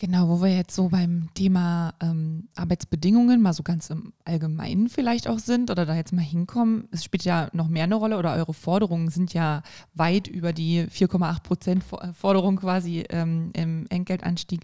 Genau, 0.00 0.30
wo 0.30 0.42
wir 0.42 0.56
jetzt 0.56 0.74
so 0.74 0.88
beim 0.88 1.28
Thema 1.34 1.92
ähm, 2.00 2.48
Arbeitsbedingungen 2.56 3.42
mal 3.42 3.52
so 3.52 3.62
ganz 3.62 3.90
im 3.90 4.14
Allgemeinen 4.24 4.88
vielleicht 4.88 5.28
auch 5.28 5.38
sind 5.38 5.70
oder 5.70 5.84
da 5.84 5.94
jetzt 5.94 6.14
mal 6.14 6.22
hinkommen. 6.22 6.88
Es 6.90 7.04
spielt 7.04 7.24
ja 7.24 7.50
noch 7.52 7.68
mehr 7.68 7.84
eine 7.84 7.96
Rolle 7.96 8.16
oder 8.16 8.32
eure 8.32 8.54
Forderungen 8.54 9.10
sind 9.10 9.34
ja 9.34 9.62
weit 9.92 10.26
über 10.26 10.54
die 10.54 10.84
4,8 10.84 11.42
Prozent 11.42 11.84
Forderung 12.14 12.56
quasi 12.56 13.04
ähm, 13.10 13.50
im 13.52 13.84
Entgeltanstieg 13.90 14.62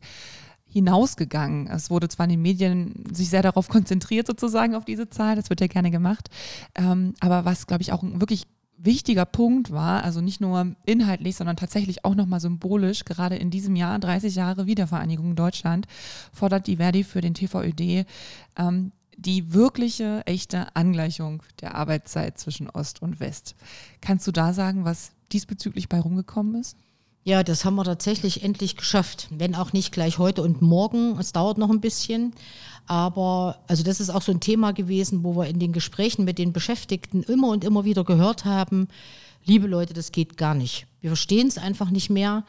hinausgegangen. 0.76 1.68
Es 1.68 1.88
wurde 1.88 2.06
zwar 2.08 2.24
in 2.24 2.32
den 2.32 2.42
Medien 2.42 3.04
sich 3.10 3.30
sehr 3.30 3.40
darauf 3.40 3.68
konzentriert, 3.68 4.26
sozusagen 4.26 4.74
auf 4.74 4.84
diese 4.84 5.08
Zahl, 5.08 5.34
das 5.34 5.48
wird 5.48 5.62
ja 5.62 5.68
gerne 5.68 5.90
gemacht, 5.90 6.28
ähm, 6.74 7.14
aber 7.20 7.46
was, 7.46 7.66
glaube 7.66 7.82
ich, 7.82 7.92
auch 7.92 8.02
ein 8.02 8.20
wirklich 8.20 8.46
wichtiger 8.76 9.24
Punkt 9.24 9.72
war, 9.72 10.04
also 10.04 10.20
nicht 10.20 10.42
nur 10.42 10.76
inhaltlich, 10.84 11.34
sondern 11.36 11.56
tatsächlich 11.56 12.04
auch 12.04 12.14
nochmal 12.14 12.40
symbolisch, 12.40 13.06
gerade 13.06 13.36
in 13.36 13.48
diesem 13.50 13.74
Jahr, 13.74 13.98
30 13.98 14.34
Jahre 14.34 14.66
Wiedervereinigung 14.66 15.34
Deutschland, 15.34 15.86
fordert 16.30 16.66
die 16.66 16.76
Verdi 16.76 17.04
für 17.04 17.22
den 17.22 17.32
TVÖD 17.32 18.06
ähm, 18.58 18.92
die 19.16 19.54
wirkliche, 19.54 20.26
echte 20.26 20.76
Angleichung 20.76 21.42
der 21.62 21.74
Arbeitszeit 21.74 22.38
zwischen 22.38 22.68
Ost 22.68 23.00
und 23.00 23.18
West. 23.18 23.54
Kannst 24.02 24.26
du 24.26 24.30
da 24.30 24.52
sagen, 24.52 24.84
was 24.84 25.12
diesbezüglich 25.32 25.88
bei 25.88 26.00
rumgekommen 26.00 26.60
ist? 26.60 26.76
Ja, 27.26 27.42
das 27.42 27.64
haben 27.64 27.74
wir 27.74 27.82
tatsächlich 27.82 28.44
endlich 28.44 28.76
geschafft. 28.76 29.26
Wenn 29.30 29.56
auch 29.56 29.72
nicht 29.72 29.90
gleich 29.90 30.18
heute 30.18 30.42
und 30.42 30.62
morgen. 30.62 31.18
Es 31.18 31.32
dauert 31.32 31.58
noch 31.58 31.70
ein 31.70 31.80
bisschen. 31.80 32.32
Aber 32.86 33.58
also 33.66 33.82
das 33.82 33.98
ist 33.98 34.10
auch 34.10 34.22
so 34.22 34.30
ein 34.30 34.38
Thema 34.38 34.72
gewesen, 34.72 35.24
wo 35.24 35.34
wir 35.34 35.48
in 35.48 35.58
den 35.58 35.72
Gesprächen 35.72 36.24
mit 36.24 36.38
den 36.38 36.52
Beschäftigten 36.52 37.24
immer 37.24 37.48
und 37.48 37.64
immer 37.64 37.84
wieder 37.84 38.04
gehört 38.04 38.44
haben, 38.44 38.86
liebe 39.44 39.66
Leute, 39.66 39.92
das 39.92 40.12
geht 40.12 40.36
gar 40.36 40.54
nicht. 40.54 40.86
Wir 41.00 41.10
verstehen 41.10 41.48
es 41.48 41.58
einfach 41.58 41.90
nicht 41.90 42.10
mehr. 42.10 42.44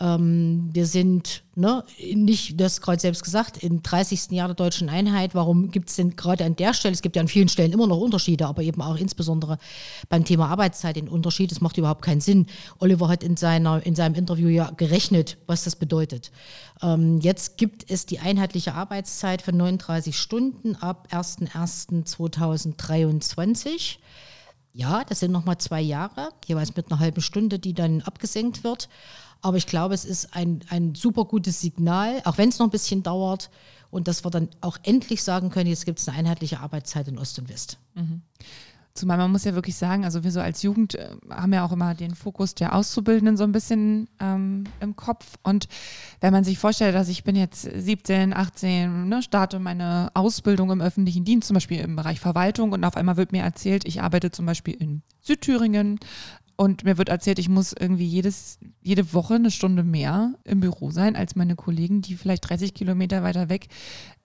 Ähm, 0.00 0.70
wir 0.72 0.86
sind 0.86 1.42
ne, 1.54 1.84
nicht, 2.14 2.58
du 2.58 2.64
hast 2.64 2.80
gerade 2.80 2.98
selbst 2.98 3.22
gesagt, 3.22 3.62
im 3.62 3.82
30. 3.82 4.30
Jahr 4.30 4.48
der 4.48 4.54
deutschen 4.54 4.88
Einheit. 4.88 5.34
Warum 5.34 5.70
gibt 5.70 5.90
es 5.90 5.96
denn 5.96 6.16
gerade 6.16 6.46
an 6.46 6.56
der 6.56 6.72
Stelle, 6.72 6.94
es 6.94 7.02
gibt 7.02 7.16
ja 7.16 7.22
an 7.22 7.28
vielen 7.28 7.48
Stellen 7.48 7.72
immer 7.72 7.86
noch 7.86 7.98
Unterschiede, 7.98 8.46
aber 8.46 8.62
eben 8.62 8.80
auch 8.80 8.96
insbesondere 8.96 9.58
beim 10.08 10.24
Thema 10.24 10.48
Arbeitszeit 10.48 10.96
den 10.96 11.08
Unterschied. 11.08 11.50
Das 11.50 11.60
macht 11.60 11.76
überhaupt 11.76 12.00
keinen 12.02 12.22
Sinn. 12.22 12.46
Oliver 12.78 13.08
hat 13.08 13.22
in, 13.22 13.36
seiner, 13.36 13.84
in 13.84 13.94
seinem 13.94 14.14
Interview 14.14 14.48
ja 14.48 14.70
gerechnet, 14.70 15.36
was 15.46 15.64
das 15.64 15.76
bedeutet. 15.76 16.30
Ähm, 16.82 17.20
jetzt 17.20 17.58
gibt 17.58 17.90
es 17.90 18.06
die 18.06 18.20
einheitliche 18.20 18.72
Arbeitszeit 18.74 19.42
von 19.42 19.54
39 19.56 20.16
Stunden 20.16 20.76
ab 20.76 21.08
01.01.2023. 21.12 23.98
Ja, 24.72 25.04
das 25.04 25.20
sind 25.20 25.32
nochmal 25.32 25.58
zwei 25.58 25.80
Jahre, 25.80 26.30
jeweils 26.46 26.76
mit 26.76 26.90
einer 26.90 27.00
halben 27.00 27.20
Stunde, 27.20 27.58
die 27.58 27.74
dann 27.74 28.02
abgesenkt 28.02 28.62
wird. 28.62 28.88
Aber 29.42 29.56
ich 29.56 29.66
glaube, 29.66 29.94
es 29.94 30.04
ist 30.04 30.34
ein, 30.34 30.60
ein 30.68 30.94
super 30.94 31.24
gutes 31.24 31.60
Signal, 31.60 32.20
auch 32.24 32.38
wenn 32.38 32.50
es 32.50 32.58
noch 32.58 32.66
ein 32.66 32.70
bisschen 32.70 33.02
dauert. 33.02 33.50
Und 33.90 34.06
dass 34.06 34.24
wir 34.24 34.30
dann 34.30 34.48
auch 34.60 34.78
endlich 34.84 35.22
sagen 35.22 35.50
können, 35.50 35.68
jetzt 35.68 35.84
gibt 35.84 35.98
es 35.98 36.08
eine 36.08 36.18
einheitliche 36.18 36.60
Arbeitszeit 36.60 37.08
in 37.08 37.18
Ost 37.18 37.38
und 37.38 37.48
West. 37.48 37.78
Mhm. 37.94 38.22
Zumal 38.92 39.18
man 39.18 39.30
muss 39.30 39.44
ja 39.44 39.54
wirklich 39.54 39.76
sagen, 39.76 40.04
also 40.04 40.24
wir 40.24 40.32
so 40.32 40.40
als 40.40 40.62
Jugend 40.62 40.96
äh, 40.96 41.10
haben 41.30 41.52
ja 41.52 41.64
auch 41.64 41.70
immer 41.70 41.94
den 41.94 42.14
Fokus 42.14 42.54
der 42.54 42.74
Auszubildenden 42.74 43.36
so 43.36 43.44
ein 43.44 43.52
bisschen 43.52 44.08
ähm, 44.20 44.64
im 44.80 44.96
Kopf. 44.96 45.38
Und 45.42 45.68
wenn 46.20 46.32
man 46.32 46.42
sich 46.42 46.58
vorstellt, 46.58 46.94
dass 46.94 47.08
ich 47.08 47.22
bin 47.22 47.36
jetzt 47.36 47.62
17, 47.62 48.34
18, 48.34 49.08
ne, 49.08 49.22
starte 49.22 49.60
meine 49.60 50.10
Ausbildung 50.14 50.72
im 50.72 50.80
öffentlichen 50.80 51.24
Dienst, 51.24 51.48
zum 51.48 51.54
Beispiel 51.54 51.80
im 51.80 51.94
Bereich 51.94 52.18
Verwaltung 52.18 52.72
und 52.72 52.84
auf 52.84 52.96
einmal 52.96 53.16
wird 53.16 53.32
mir 53.32 53.42
erzählt, 53.42 53.86
ich 53.86 54.02
arbeite 54.02 54.32
zum 54.32 54.44
Beispiel 54.44 54.74
in 54.74 55.02
Südthüringen 55.20 56.00
und 56.60 56.84
mir 56.84 56.98
wird 56.98 57.08
erzählt, 57.08 57.38
ich 57.38 57.48
muss 57.48 57.72
irgendwie 57.72 58.04
jedes, 58.04 58.58
jede 58.82 59.14
Woche 59.14 59.36
eine 59.36 59.50
Stunde 59.50 59.82
mehr 59.82 60.34
im 60.44 60.60
Büro 60.60 60.90
sein 60.90 61.16
als 61.16 61.34
meine 61.34 61.56
Kollegen, 61.56 62.02
die 62.02 62.16
vielleicht 62.16 62.50
30 62.50 62.74
Kilometer 62.74 63.22
weiter 63.22 63.48
weg 63.48 63.68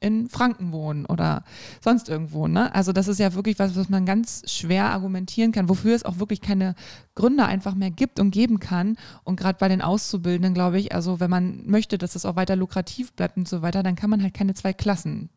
in 0.01 0.27
Franken 0.27 0.73
wohnen 0.73 1.05
oder 1.05 1.45
sonst 1.79 2.09
irgendwo. 2.09 2.49
Ne? 2.49 2.75
Also 2.75 2.91
das 2.91 3.07
ist 3.07 3.21
ja 3.21 3.35
wirklich 3.35 3.57
was, 3.57 3.77
was 3.77 3.87
man 3.87 4.05
ganz 4.05 4.51
schwer 4.51 4.89
argumentieren 4.89 5.53
kann, 5.53 5.69
wofür 5.69 5.95
es 5.95 6.03
auch 6.03 6.19
wirklich 6.19 6.41
keine 6.41 6.75
Gründe 7.15 7.45
einfach 7.45 7.73
mehr 7.73 7.89
gibt 7.89 8.19
und 8.19 8.31
geben 8.31 8.59
kann. 8.59 8.97
Und 9.23 9.39
gerade 9.39 9.57
bei 9.57 9.69
den 9.69 9.81
Auszubildenden, 9.81 10.53
glaube 10.53 10.77
ich, 10.77 10.93
also 10.93 11.21
wenn 11.21 11.29
man 11.29 11.65
möchte, 11.65 11.97
dass 11.97 12.15
es 12.15 12.25
auch 12.25 12.35
weiter 12.35 12.57
lukrativ 12.57 13.13
bleibt 13.13 13.37
und 13.37 13.47
so 13.47 13.61
weiter, 13.61 13.81
dann 13.81 13.95
kann 13.95 14.09
man 14.09 14.21
halt 14.21 14.33
keine 14.33 14.55
zwei 14.55 14.73
Klassen 14.73 15.29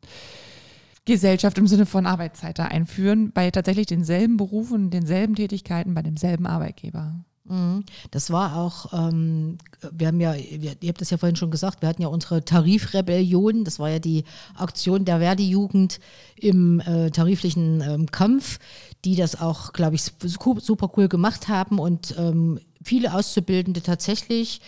Gesellschaft 1.08 1.56
im 1.58 1.66
Sinne 1.66 1.86
von 1.86 2.06
Arbeitszeit 2.06 2.60
einführen, 2.60 3.32
bei 3.32 3.50
tatsächlich 3.50 3.86
denselben 3.86 4.36
Berufen, 4.36 4.90
denselben 4.90 5.34
Tätigkeiten, 5.34 5.94
bei 5.94 6.02
demselben 6.02 6.46
Arbeitgeber. 6.46 7.24
Mhm. 7.48 7.84
Das 8.10 8.30
war 8.30 8.56
auch, 8.56 8.92
ähm, 8.92 9.56
wir 9.90 10.08
haben 10.08 10.20
ja, 10.20 10.34
ihr 10.34 10.88
habt 10.88 11.00
das 11.00 11.08
ja 11.10 11.16
vorhin 11.16 11.36
schon 11.36 11.50
gesagt, 11.50 11.80
wir 11.80 11.88
hatten 11.88 12.02
ja 12.02 12.08
unsere 12.08 12.44
Tarifrebellion, 12.44 13.64
das 13.64 13.78
war 13.78 13.88
ja 13.88 13.98
die 13.98 14.24
Aktion 14.54 15.06
der 15.06 15.20
Verdi-Jugend 15.20 15.98
im 16.36 16.80
äh, 16.80 17.10
tariflichen 17.10 17.80
ähm, 17.80 18.10
Kampf, 18.10 18.58
die 19.06 19.16
das 19.16 19.40
auch, 19.40 19.72
glaube 19.72 19.96
ich, 19.96 20.02
super 20.02 20.90
cool 20.96 21.08
gemacht 21.08 21.48
haben 21.48 21.78
und 21.78 22.14
ähm, 22.18 22.60
viele 22.82 23.14
Auszubildende 23.14 23.82
tatsächlich 23.82 24.60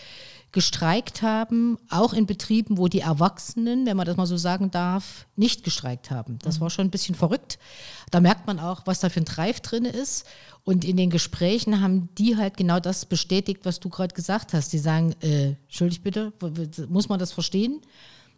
gestreikt 0.51 1.21
haben, 1.21 1.77
auch 1.89 2.13
in 2.13 2.25
Betrieben, 2.25 2.77
wo 2.77 2.87
die 2.87 2.99
Erwachsenen, 2.99 3.85
wenn 3.85 3.95
man 3.95 4.05
das 4.05 4.17
mal 4.17 4.25
so 4.25 4.35
sagen 4.37 4.69
darf, 4.69 5.25
nicht 5.35 5.63
gestreikt 5.63 6.11
haben. 6.11 6.39
Das 6.43 6.59
war 6.59 6.69
schon 6.69 6.87
ein 6.87 6.91
bisschen 6.91 7.15
verrückt. 7.15 7.57
Da 8.09 8.19
merkt 8.19 8.47
man 8.47 8.59
auch, 8.59 8.81
was 8.85 8.99
da 8.99 9.09
für 9.09 9.21
ein 9.21 9.25
Treif 9.25 9.61
drin 9.61 9.85
ist. 9.85 10.25
Und 10.63 10.83
in 10.83 10.97
den 10.97 11.09
Gesprächen 11.09 11.81
haben 11.81 12.09
die 12.17 12.35
halt 12.35 12.57
genau 12.57 12.79
das 12.79 13.05
bestätigt, 13.05 13.61
was 13.63 13.79
du 13.79 13.89
gerade 13.89 14.13
gesagt 14.13 14.53
hast. 14.53 14.73
Die 14.73 14.77
sagen, 14.77 15.15
äh, 15.21 15.55
entschuldigt 15.63 16.03
bitte, 16.03 16.33
muss 16.89 17.07
man 17.07 17.19
das 17.19 17.31
verstehen? 17.31 17.79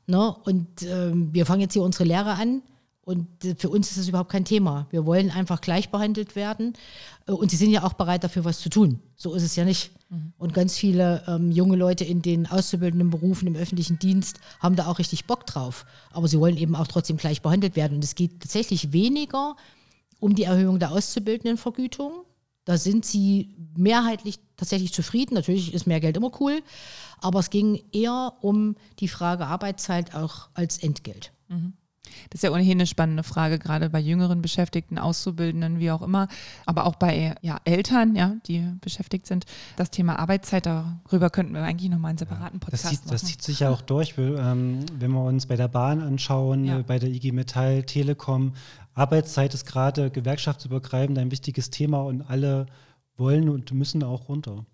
Ne? 0.06 0.36
Und 0.44 0.84
äh, 0.84 1.12
wir 1.14 1.46
fangen 1.46 1.62
jetzt 1.62 1.74
hier 1.74 1.84
unsere 1.84 2.04
Lehre 2.04 2.34
an. 2.34 2.62
Und 3.06 3.28
für 3.58 3.70
uns 3.70 3.90
ist 3.90 4.00
das 4.00 4.08
überhaupt 4.08 4.32
kein 4.32 4.46
Thema. 4.46 4.88
Wir 4.90 5.06
wollen 5.06 5.30
einfach 5.30 5.60
gleich 5.60 5.90
behandelt 5.90 6.38
werden. 6.38 6.74
Äh, 7.28 7.34
und 7.34 7.52
sie 7.52 7.58
sind 7.58 7.70
ja 7.72 7.84
auch 7.84 7.94
bereit 7.94 8.24
dafür, 8.24 8.46
was 8.46 8.62
zu 8.62 8.70
tun. 8.70 9.02
So 9.16 9.34
ist 9.34 9.44
es 9.44 9.56
ja 9.58 9.66
nicht. 9.66 9.92
Mhm. 10.10 10.34
Und 10.38 10.54
ganz 10.54 10.78
viele 10.78 11.24
ähm, 11.28 11.52
junge 11.52 11.76
Leute 11.76 12.06
in 12.06 12.22
den 12.22 12.48
auszubildenden 12.48 13.10
Berufen 13.10 13.48
im 13.48 13.56
öffentlichen 13.56 14.00
Dienst 14.00 14.40
haben 14.62 14.78
da 14.78 14.88
auch 14.88 15.00
richtig 15.00 15.26
Bock 15.26 15.46
drauf. 15.46 15.86
Aber 16.12 16.30
sie 16.30 16.40
wollen 16.40 16.56
eben 16.56 16.76
auch 16.76 16.88
trotzdem 16.88 17.18
gleich 17.18 17.42
behandelt 17.42 17.76
werden. 17.76 17.96
Und 17.96 18.04
es 18.04 18.16
geht 18.16 18.40
tatsächlich 18.40 18.94
weniger 18.94 19.58
um 20.22 20.34
die 20.36 20.44
Erhöhung 20.44 20.80
der 20.80 20.92
Auszubildendenvergütung, 20.94 22.24
Da 22.66 22.78
sind 22.78 23.04
sie 23.06 23.58
mehrheitlich 23.76 24.40
tatsächlich 24.56 24.94
zufrieden. 24.94 25.34
Natürlich 25.36 25.74
ist 25.74 25.86
mehr 25.86 26.00
Geld 26.00 26.16
immer 26.16 26.32
cool, 26.40 26.62
aber 27.20 27.40
es 27.40 27.50
ging 27.50 27.84
eher 27.92 28.34
um 28.40 28.76
die 29.00 29.10
Frage 29.10 29.48
Arbeitszeit 29.48 30.16
auch 30.16 30.48
als 30.54 30.78
Entgelt. 30.78 31.34
Mhm. 31.50 31.74
Das 32.30 32.40
ist 32.40 32.44
ja 32.44 32.52
ohnehin 32.52 32.78
eine 32.78 32.88
spannende 32.88 33.24
Frage, 33.24 33.60
gerade 33.60 33.90
bei 33.90 34.00
jüngeren 34.00 34.42
Beschäftigten, 34.42 34.98
Auszubildenden, 34.98 35.80
wie 35.80 35.92
auch 35.92 36.02
immer, 36.02 36.28
aber 36.66 36.86
auch 36.86 36.96
bei 36.96 37.36
ja, 37.42 37.60
Eltern, 37.64 38.16
ja, 38.16 38.36
die 38.48 38.68
beschäftigt 38.82 39.26
sind. 39.28 39.46
Das 39.78 39.90
Thema 39.90 40.20
Arbeitszeit, 40.20 40.66
darüber 40.66 41.30
könnten 41.30 41.54
wir 41.54 41.62
eigentlich 41.64 41.90
nochmal 41.90 42.10
einen 42.10 42.18
separaten 42.18 42.60
Podcast 42.60 42.84
das 42.84 42.92
zieht, 42.92 43.00
machen. 43.06 43.12
Das 43.12 43.24
zieht 43.26 43.42
sich 43.42 43.60
ja 43.62 43.70
auch 43.70 43.82
durch, 43.82 44.16
ähm, 44.18 44.86
wenn 45.00 45.12
wir 45.12 45.24
uns 45.24 45.46
bei 45.46 45.56
der 45.56 45.68
Bahn 45.68 46.02
anschauen, 46.02 46.66
Ja. 46.66 46.80
äh, 46.80 46.84
bei 46.84 47.00
der 47.00 47.10
IG 47.10 47.32
Metall, 47.32 47.84
Telekom. 47.84 48.54
Arbeitszeit 48.94 49.54
ist 49.54 49.66
gerade 49.66 50.12
gewerkschaftsübergreifend 50.12 51.18
ein 51.18 51.32
wichtiges 51.32 51.70
Thema 51.70 52.02
und 52.02 52.22
alle 52.22 52.68
wollen 53.18 53.50
und 53.50 53.72
müssen 53.72 54.04
auch 54.04 54.30
runter. 54.30 54.66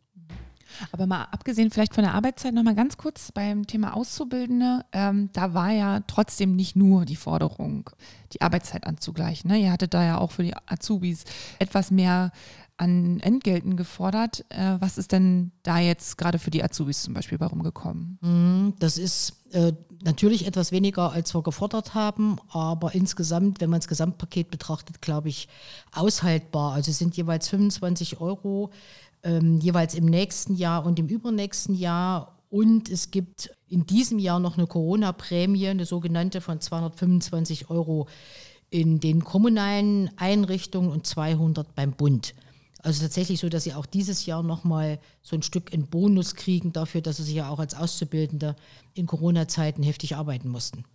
Aber 0.92 1.08
mal 1.08 1.24
abgesehen 1.32 1.72
vielleicht 1.72 1.96
von 1.96 2.04
der 2.04 2.14
Arbeitszeit 2.14 2.54
nochmal 2.54 2.76
ganz 2.76 2.98
kurz 2.98 3.32
beim 3.32 3.68
Thema 3.68 3.96
Auszubildende. 3.96 4.86
Ähm, 4.92 5.30
da 5.34 5.54
war 5.54 5.72
ja 5.72 6.02
trotzdem 6.08 6.56
nicht 6.56 6.76
nur 6.76 7.06
die 7.06 7.16
Forderung, 7.16 7.90
die 8.34 8.42
Arbeitszeit 8.42 8.86
anzugleichen. 8.86 9.50
Ne? 9.52 9.58
Ihr 9.58 9.72
hattet 9.72 9.94
da 9.94 10.04
ja 10.04 10.18
auch 10.18 10.32
für 10.32 10.44
die 10.44 10.56
Azubis 10.68 11.24
etwas 11.60 11.92
mehr 11.92 12.32
an 12.78 13.20
Entgelten 13.20 13.76
gefordert. 13.76 14.46
Äh, 14.50 14.78
was 14.80 14.98
ist 14.98 15.12
denn 15.12 15.52
da 15.64 15.80
jetzt 15.80 16.18
gerade 16.18 16.40
für 16.40 16.50
die 16.50 16.64
Azubis 16.64 17.04
zum 17.04 17.14
Beispiel 17.14 17.38
bei 17.38 17.46
rumgekommen? 17.46 18.18
Mhm, 18.22 18.74
Das 18.80 18.98
ist 18.98 19.34
äh, 19.52 19.74
natürlich 20.04 20.48
etwas 20.48 20.72
weniger, 20.72 21.12
als 21.12 21.34
wir 21.34 21.44
gefordert 21.44 21.94
haben, 21.94 22.38
aber 22.50 22.96
insgesamt, 22.96 23.60
wenn 23.60 23.70
man 23.70 23.82
das 23.82 23.90
Gesamtpaket 23.90 24.50
betrachtet, 24.50 25.02
glaube 25.02 25.28
ich, 25.28 25.50
aushaltbar. 25.92 26.74
Also 26.74 26.92
es 26.92 26.98
sind 27.00 27.18
jeweils 27.18 27.50
25 27.50 28.22
Euro, 28.22 28.70
ähm, 29.24 29.60
jeweils 29.60 29.96
im 29.96 30.06
nächsten 30.06 30.56
Jahr 30.56 30.86
und 30.86 31.00
im 31.00 31.08
übernächsten 31.08 31.76
Jahr. 31.76 32.40
Und 32.50 32.90
es 32.90 33.12
gibt 33.12 33.52
in 33.68 33.86
diesem 33.86 34.20
Jahr 34.20 34.40
noch 34.40 34.58
eine 34.58 34.68
Corona-Prämie, 34.68 35.68
eine 35.68 35.86
sogenannte 35.86 36.42
von 36.42 36.60
225 36.60 37.70
Euro 37.70 38.08
in 38.70 39.00
den 39.00 39.24
kommunalen 39.24 40.10
Einrichtungen 40.18 40.92
und 40.92 41.06
200 41.06 41.76
beim 41.76 41.92
Bund. 41.92 42.34
Also 42.82 43.02
tatsächlich 43.02 43.40
so, 43.40 43.50
dass 43.50 43.66
sie 43.66 43.74
auch 43.74 43.86
dieses 43.86 44.26
Jahr 44.26 44.42
nochmal 44.42 45.00
so 45.22 45.36
ein 45.36 45.42
Stück 45.42 45.74
in 45.74 45.88
Bonus 45.88 46.36
kriegen 46.36 46.72
dafür, 46.72 47.02
dass 47.02 47.18
sie 47.18 47.24
sich 47.24 47.36
ja 47.36 47.50
auch 47.50 47.60
als 47.60 47.76
Auszubildende 47.76 48.56
in 48.94 49.06
Corona-Zeiten 49.06 49.84
heftig 49.84 50.16
arbeiten 50.16 50.50
mussten. 50.50 50.86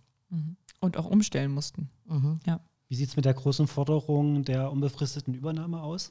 Und 0.79 0.97
auch 0.97 1.05
umstellen 1.05 1.51
mussten. 1.51 1.89
Ja. 2.45 2.59
Wie 2.87 2.95
sieht 2.95 3.09
es 3.09 3.15
mit 3.15 3.25
der 3.25 3.33
großen 3.33 3.67
Forderung 3.67 4.43
der 4.43 4.71
unbefristeten 4.71 5.33
Übernahme 5.33 5.81
aus? 5.81 6.09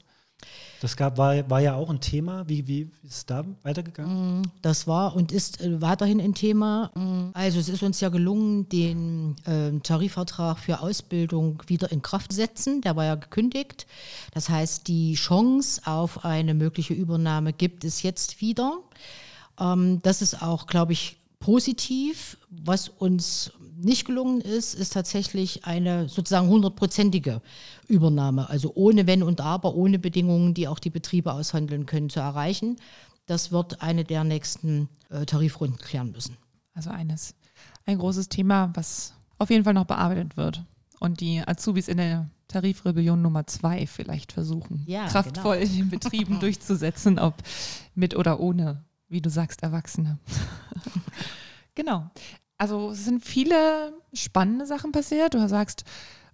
Das 0.80 0.96
gab, 0.96 1.16
war, 1.16 1.48
war 1.48 1.60
ja 1.60 1.74
auch 1.74 1.88
ein 1.88 2.00
Thema. 2.00 2.46
Wie, 2.46 2.66
wie 2.68 2.82
ist 3.04 3.10
es 3.10 3.26
da 3.26 3.44
weitergegangen? 3.62 4.50
Das 4.60 4.86
war 4.86 5.16
und 5.16 5.32
ist 5.32 5.62
äh, 5.62 5.80
weiterhin 5.80 6.20
ein 6.20 6.34
Thema. 6.34 6.90
Also 7.32 7.58
es 7.58 7.70
ist 7.70 7.82
uns 7.82 8.00
ja 8.00 8.10
gelungen, 8.10 8.68
den 8.68 9.36
äh, 9.46 9.78
Tarifvertrag 9.80 10.58
für 10.58 10.80
Ausbildung 10.80 11.62
wieder 11.68 11.90
in 11.90 12.02
Kraft 12.02 12.32
zu 12.32 12.36
setzen. 12.36 12.82
Der 12.82 12.96
war 12.96 13.06
ja 13.06 13.14
gekündigt. 13.14 13.86
Das 14.34 14.50
heißt, 14.50 14.86
die 14.86 15.14
Chance 15.14 15.80
auf 15.86 16.24
eine 16.24 16.52
mögliche 16.52 16.92
Übernahme 16.92 17.52
gibt 17.54 17.84
es 17.84 18.02
jetzt 18.02 18.42
wieder. 18.42 18.78
Ähm, 19.58 20.00
das 20.02 20.20
ist 20.20 20.42
auch, 20.42 20.66
glaube 20.66 20.92
ich, 20.92 21.16
positiv. 21.44 22.38
Was 22.48 22.88
uns 22.88 23.52
nicht 23.76 24.06
gelungen 24.06 24.40
ist, 24.40 24.74
ist 24.74 24.94
tatsächlich 24.94 25.66
eine 25.66 26.08
sozusagen 26.08 26.48
hundertprozentige 26.48 27.42
Übernahme, 27.86 28.48
also 28.48 28.72
ohne 28.74 29.06
Wenn 29.06 29.22
und 29.22 29.42
Aber, 29.42 29.74
ohne 29.74 29.98
Bedingungen, 29.98 30.54
die 30.54 30.68
auch 30.68 30.78
die 30.78 30.88
Betriebe 30.88 31.34
aushandeln 31.34 31.84
können, 31.84 32.08
zu 32.08 32.20
erreichen. 32.20 32.76
Das 33.26 33.52
wird 33.52 33.82
eine 33.82 34.04
der 34.04 34.24
nächsten 34.24 34.88
äh, 35.10 35.26
Tarifrunden 35.26 35.78
klären 35.78 36.12
müssen. 36.12 36.38
Also 36.72 36.88
eines, 36.88 37.34
ein 37.84 37.98
großes 37.98 38.30
Thema, 38.30 38.70
was 38.74 39.12
auf 39.38 39.50
jeden 39.50 39.64
Fall 39.64 39.74
noch 39.74 39.84
bearbeitet 39.84 40.38
wird. 40.38 40.64
Und 40.98 41.20
die 41.20 41.46
Azubis 41.46 41.88
in 41.88 41.98
der 41.98 42.30
Tarifrebellion 42.48 43.20
Nummer 43.20 43.46
zwei 43.46 43.86
vielleicht 43.86 44.32
versuchen, 44.32 44.82
Ja, 44.86 45.08
kraftvoll 45.08 45.56
in 45.56 45.76
den 45.76 45.90
Betrieben 45.90 46.40
durchzusetzen, 46.40 47.18
ob 47.18 47.34
mit 47.94 48.16
oder 48.16 48.40
ohne, 48.40 48.82
wie 49.14 49.22
du 49.22 49.30
sagst, 49.30 49.62
Erwachsene. 49.62 50.18
genau. 51.74 52.10
Also 52.58 52.90
es 52.90 53.04
sind 53.04 53.24
viele 53.24 53.94
spannende 54.12 54.66
Sachen 54.66 54.92
passiert. 54.92 55.34
Du 55.34 55.48
sagst, 55.48 55.84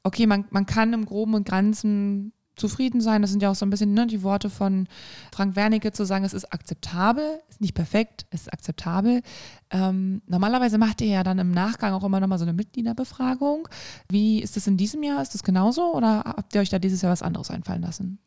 okay, 0.02 0.26
man, 0.26 0.46
man 0.50 0.66
kann 0.66 0.92
im 0.92 1.06
Groben 1.06 1.34
und 1.34 1.48
Ganzen 1.48 2.32
zufrieden 2.56 3.00
sein. 3.00 3.22
Das 3.22 3.30
sind 3.30 3.42
ja 3.42 3.50
auch 3.50 3.54
so 3.54 3.66
ein 3.66 3.70
bisschen 3.70 3.94
ne, 3.94 4.06
die 4.06 4.22
Worte 4.22 4.50
von 4.50 4.86
Frank 5.32 5.56
Wernicke 5.56 5.92
zu 5.92 6.04
sagen, 6.04 6.24
es 6.24 6.34
ist 6.34 6.52
akzeptabel, 6.52 7.40
ist 7.48 7.60
nicht 7.60 7.74
perfekt, 7.74 8.26
es 8.30 8.42
ist 8.42 8.52
akzeptabel. 8.52 9.22
Ähm, 9.70 10.22
normalerweise 10.26 10.78
macht 10.78 11.00
ihr 11.00 11.08
ja 11.08 11.22
dann 11.22 11.38
im 11.38 11.50
Nachgang 11.52 11.94
auch 11.94 12.04
immer 12.04 12.20
nochmal 12.20 12.38
so 12.38 12.44
eine 12.44 12.52
Mitgliederbefragung. 12.52 13.68
Wie 14.08 14.40
ist 14.40 14.56
das 14.56 14.66
in 14.66 14.76
diesem 14.76 15.02
Jahr? 15.02 15.22
Ist 15.22 15.34
das 15.34 15.42
genauso 15.42 15.94
oder 15.94 16.22
habt 16.24 16.54
ihr 16.54 16.60
euch 16.60 16.70
da 16.70 16.78
dieses 16.78 17.02
Jahr 17.02 17.12
was 17.12 17.22
anderes 17.22 17.50
einfallen 17.50 17.82
lassen? 17.82 18.18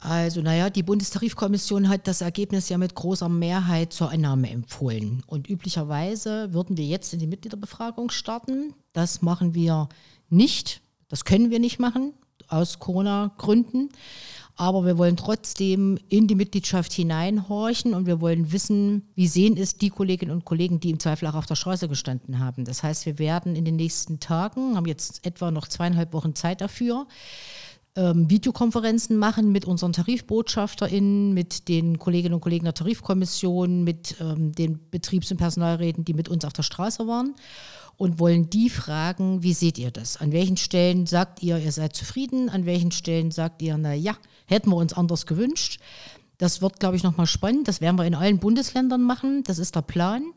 Also, 0.00 0.40
naja, 0.40 0.70
die 0.70 0.82
Bundestarifkommission 0.82 1.90
hat 1.90 2.08
das 2.08 2.22
Ergebnis 2.22 2.70
ja 2.70 2.78
mit 2.78 2.94
großer 2.94 3.28
Mehrheit 3.28 3.92
zur 3.92 4.10
Annahme 4.10 4.48
empfohlen. 4.48 5.22
Und 5.26 5.48
üblicherweise 5.48 6.54
würden 6.54 6.78
wir 6.78 6.86
jetzt 6.86 7.12
in 7.12 7.18
die 7.18 7.26
Mitgliederbefragung 7.26 8.08
starten. 8.10 8.72
Das 8.94 9.20
machen 9.20 9.54
wir 9.54 9.90
nicht. 10.30 10.80
Das 11.08 11.26
können 11.26 11.50
wir 11.50 11.58
nicht 11.58 11.78
machen, 11.78 12.14
aus 12.48 12.78
Corona-Gründen. 12.78 13.90
Aber 14.56 14.84
wir 14.84 14.96
wollen 14.96 15.16
trotzdem 15.16 15.98
in 16.08 16.26
die 16.26 16.34
Mitgliedschaft 16.34 16.92
hineinhorchen 16.92 17.94
und 17.94 18.06
wir 18.06 18.20
wollen 18.20 18.52
wissen, 18.52 19.08
wie 19.14 19.26
sehen 19.26 19.56
es 19.56 19.76
die 19.76 19.90
Kolleginnen 19.90 20.32
und 20.32 20.44
Kollegen, 20.44 20.80
die 20.80 20.90
im 20.90 20.98
Zweifel 20.98 21.28
auch 21.28 21.34
auf 21.34 21.46
der 21.46 21.54
Straße 21.54 21.88
gestanden 21.88 22.38
haben. 22.38 22.64
Das 22.64 22.82
heißt, 22.82 23.06
wir 23.06 23.18
werden 23.18 23.54
in 23.56 23.64
den 23.64 23.76
nächsten 23.76 24.20
Tagen, 24.20 24.76
haben 24.76 24.86
jetzt 24.86 25.26
etwa 25.26 25.50
noch 25.50 25.66
zweieinhalb 25.68 26.12
Wochen 26.12 26.34
Zeit 26.34 26.60
dafür, 26.60 27.06
ähm, 27.96 28.30
Videokonferenzen 28.30 29.16
machen 29.16 29.52
mit 29.52 29.64
unseren 29.64 29.92
TarifbotschafterInnen, 29.92 31.34
mit 31.34 31.68
den 31.68 31.98
Kolleginnen 31.98 32.34
und 32.34 32.40
Kollegen 32.40 32.64
der 32.64 32.74
Tarifkommission, 32.74 33.84
mit 33.84 34.16
ähm, 34.20 34.52
den 34.52 34.78
Betriebs- 34.90 35.30
und 35.30 35.38
Personalräten, 35.38 36.04
die 36.04 36.14
mit 36.14 36.28
uns 36.28 36.44
auf 36.44 36.52
der 36.52 36.62
Straße 36.62 37.06
waren 37.06 37.34
und 38.00 38.18
wollen 38.18 38.48
die 38.48 38.70
fragen, 38.70 39.42
wie 39.42 39.52
seht 39.52 39.78
ihr 39.78 39.90
das? 39.90 40.16
An 40.16 40.32
welchen 40.32 40.56
Stellen 40.56 41.04
sagt 41.04 41.42
ihr, 41.42 41.58
ihr 41.58 41.70
seid 41.70 41.94
zufrieden? 41.94 42.48
An 42.48 42.64
welchen 42.64 42.92
Stellen 42.92 43.30
sagt 43.30 43.60
ihr, 43.60 43.76
na 43.76 43.92
ja, 43.92 44.16
hätten 44.46 44.70
wir 44.70 44.76
uns 44.76 44.94
anders 44.94 45.26
gewünscht? 45.26 45.80
Das 46.38 46.62
wird, 46.62 46.80
glaube 46.80 46.96
ich, 46.96 47.02
nochmal 47.02 47.26
spannend. 47.26 47.68
Das 47.68 47.82
werden 47.82 47.96
wir 47.96 48.06
in 48.06 48.14
allen 48.14 48.38
Bundesländern 48.38 49.02
machen. 49.02 49.42
Das 49.42 49.58
ist 49.58 49.76
der 49.76 49.82
Plan. 49.82 50.32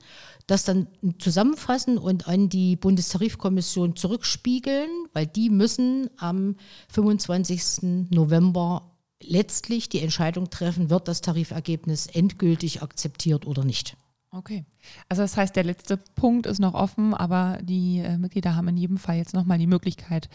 Das 0.47 0.65
dann 0.65 0.88
zusammenfassen 1.19 1.97
und 1.97 2.27
an 2.27 2.49
die 2.49 2.75
Bundestarifkommission 2.75 3.95
zurückspiegeln, 3.95 4.89
weil 5.13 5.25
die 5.25 5.49
müssen 5.49 6.10
am 6.17 6.56
25. 6.89 8.10
November 8.10 8.91
letztlich 9.21 9.88
die 9.88 10.01
Entscheidung 10.01 10.49
treffen, 10.49 10.89
wird 10.89 11.08
das 11.08 11.21
Tarifergebnis 11.21 12.08
endgültig 12.08 12.82
akzeptiert 12.82 13.47
oder 13.47 13.63
nicht. 13.63 13.95
Okay. 14.32 14.65
Also 15.10 15.21
das 15.21 15.38
heißt, 15.38 15.56
der 15.56 15.63
letzte 15.63 15.97
Punkt 16.15 16.47
ist 16.47 16.60
noch 16.60 16.73
offen, 16.73 17.13
aber 17.13 17.60
die 17.62 17.99
äh, 17.99 18.17
Mitglieder 18.17 18.56
haben 18.56 18.67
in 18.67 18.77
jedem 18.77 18.97
Fall 18.97 19.17
jetzt 19.17 19.34
nochmal 19.36 19.60
die 19.60 19.67
Möglichkeit, 19.67 20.27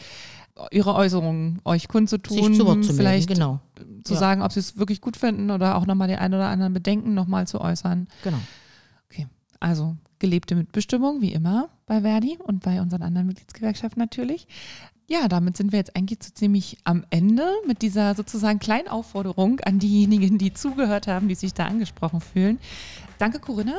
ihre 0.71 0.95
Äußerungen 0.95 1.61
euch 1.65 1.89
kundzutun, 1.89 2.37
Sich 2.37 2.57
zu 2.57 2.67
Wort 2.67 2.85
zu 2.85 2.93
melden, 2.93 2.97
vielleicht 2.97 3.29
genau. 3.29 3.61
zu 4.05 4.15
Ja. 4.15 4.21
sagen, 4.21 4.43
ob 4.43 4.53
sie 4.53 4.61
es 4.61 4.77
wirklich 4.79 5.01
gut 5.01 5.17
finden 5.17 5.51
oder 5.51 5.77
auch 5.77 5.87
nochmal 5.87 6.09
den 6.09 6.19
einen 6.19 6.35
oder 6.35 6.49
anderen 6.49 6.73
Bedenken 6.73 7.15
nochmal 7.15 7.47
zu 7.47 7.61
äußern. 7.61 8.09
Genau. 8.23 8.39
Also 9.61 9.97
gelebte 10.19 10.55
Mitbestimmung, 10.55 11.21
wie 11.21 11.33
immer 11.33 11.69
bei 11.87 12.03
Verdi 12.03 12.39
und 12.43 12.63
bei 12.63 12.81
unseren 12.81 13.03
anderen 13.03 13.27
Mitgliedsgewerkschaften 13.27 14.01
natürlich. 14.01 14.47
Ja, 15.11 15.27
damit 15.27 15.57
sind 15.57 15.73
wir 15.73 15.79
jetzt 15.79 15.97
eigentlich 15.97 16.19
so 16.23 16.31
ziemlich 16.33 16.77
am 16.85 17.05
Ende 17.09 17.51
mit 17.67 17.81
dieser 17.81 18.15
sozusagen 18.15 18.59
kleinen 18.59 18.89
Aufforderung 18.89 19.61
an 19.61 19.79
diejenigen, 19.79 20.37
die 20.37 20.53
zugehört 20.53 21.07
haben, 21.07 21.29
die 21.29 21.35
sich 21.35 21.55
da 21.55 21.67
angesprochen 21.67 22.21
fühlen. 22.21 22.59
Danke, 23.19 23.39
Corinna, 23.39 23.77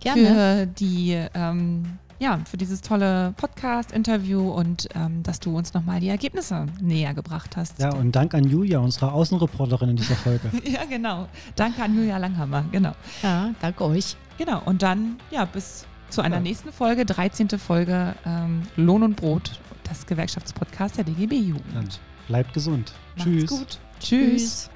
Gerne. 0.00 0.22
für 0.22 0.66
die 0.66 1.18
ähm, 1.34 1.98
ja, 2.20 2.38
für 2.48 2.56
dieses 2.58 2.80
tolle 2.82 3.32
Podcast-Interview 3.38 4.50
und 4.50 4.88
ähm, 4.94 5.22
dass 5.24 5.40
du 5.40 5.56
uns 5.56 5.74
nochmal 5.74 5.98
die 6.00 6.08
Ergebnisse 6.08 6.66
näher 6.80 7.14
gebracht 7.14 7.56
hast. 7.56 7.78
Ja, 7.80 7.92
und 7.94 8.12
Dank 8.14 8.34
an 8.34 8.44
Julia, 8.44 8.78
unsere 8.78 9.10
Außenreporterin 9.12 9.88
in 9.90 9.96
dieser 9.96 10.14
Folge. 10.16 10.50
ja, 10.64 10.84
genau. 10.84 11.26
Danke 11.56 11.82
an 11.82 11.96
Julia 11.96 12.18
Langhammer, 12.18 12.64
genau. 12.70 12.92
Ja, 13.22 13.50
danke 13.60 13.84
euch. 13.84 14.16
Genau, 14.38 14.62
und 14.66 14.82
dann, 14.82 15.16
ja, 15.30 15.44
bis 15.46 15.86
zu 16.10 16.20
einer 16.20 16.36
Ja. 16.36 16.42
nächsten 16.42 16.72
Folge, 16.72 17.04
13. 17.06 17.48
Folge 17.58 18.14
ähm, 18.26 18.62
Lohn 18.76 19.02
und 19.02 19.16
Brot, 19.16 19.58
das 19.84 20.06
Gewerkschaftspodcast 20.06 20.98
der 20.98 21.04
DGB 21.04 21.36
Jugend. 21.38 21.64
Dann 21.74 21.88
bleibt 22.28 22.52
gesund. 22.52 22.92
Macht's 23.16 23.24
Tschüss. 23.30 23.50
gut. 23.50 23.78
Tschüss. 24.00 24.68
Tschüss. 24.68 24.70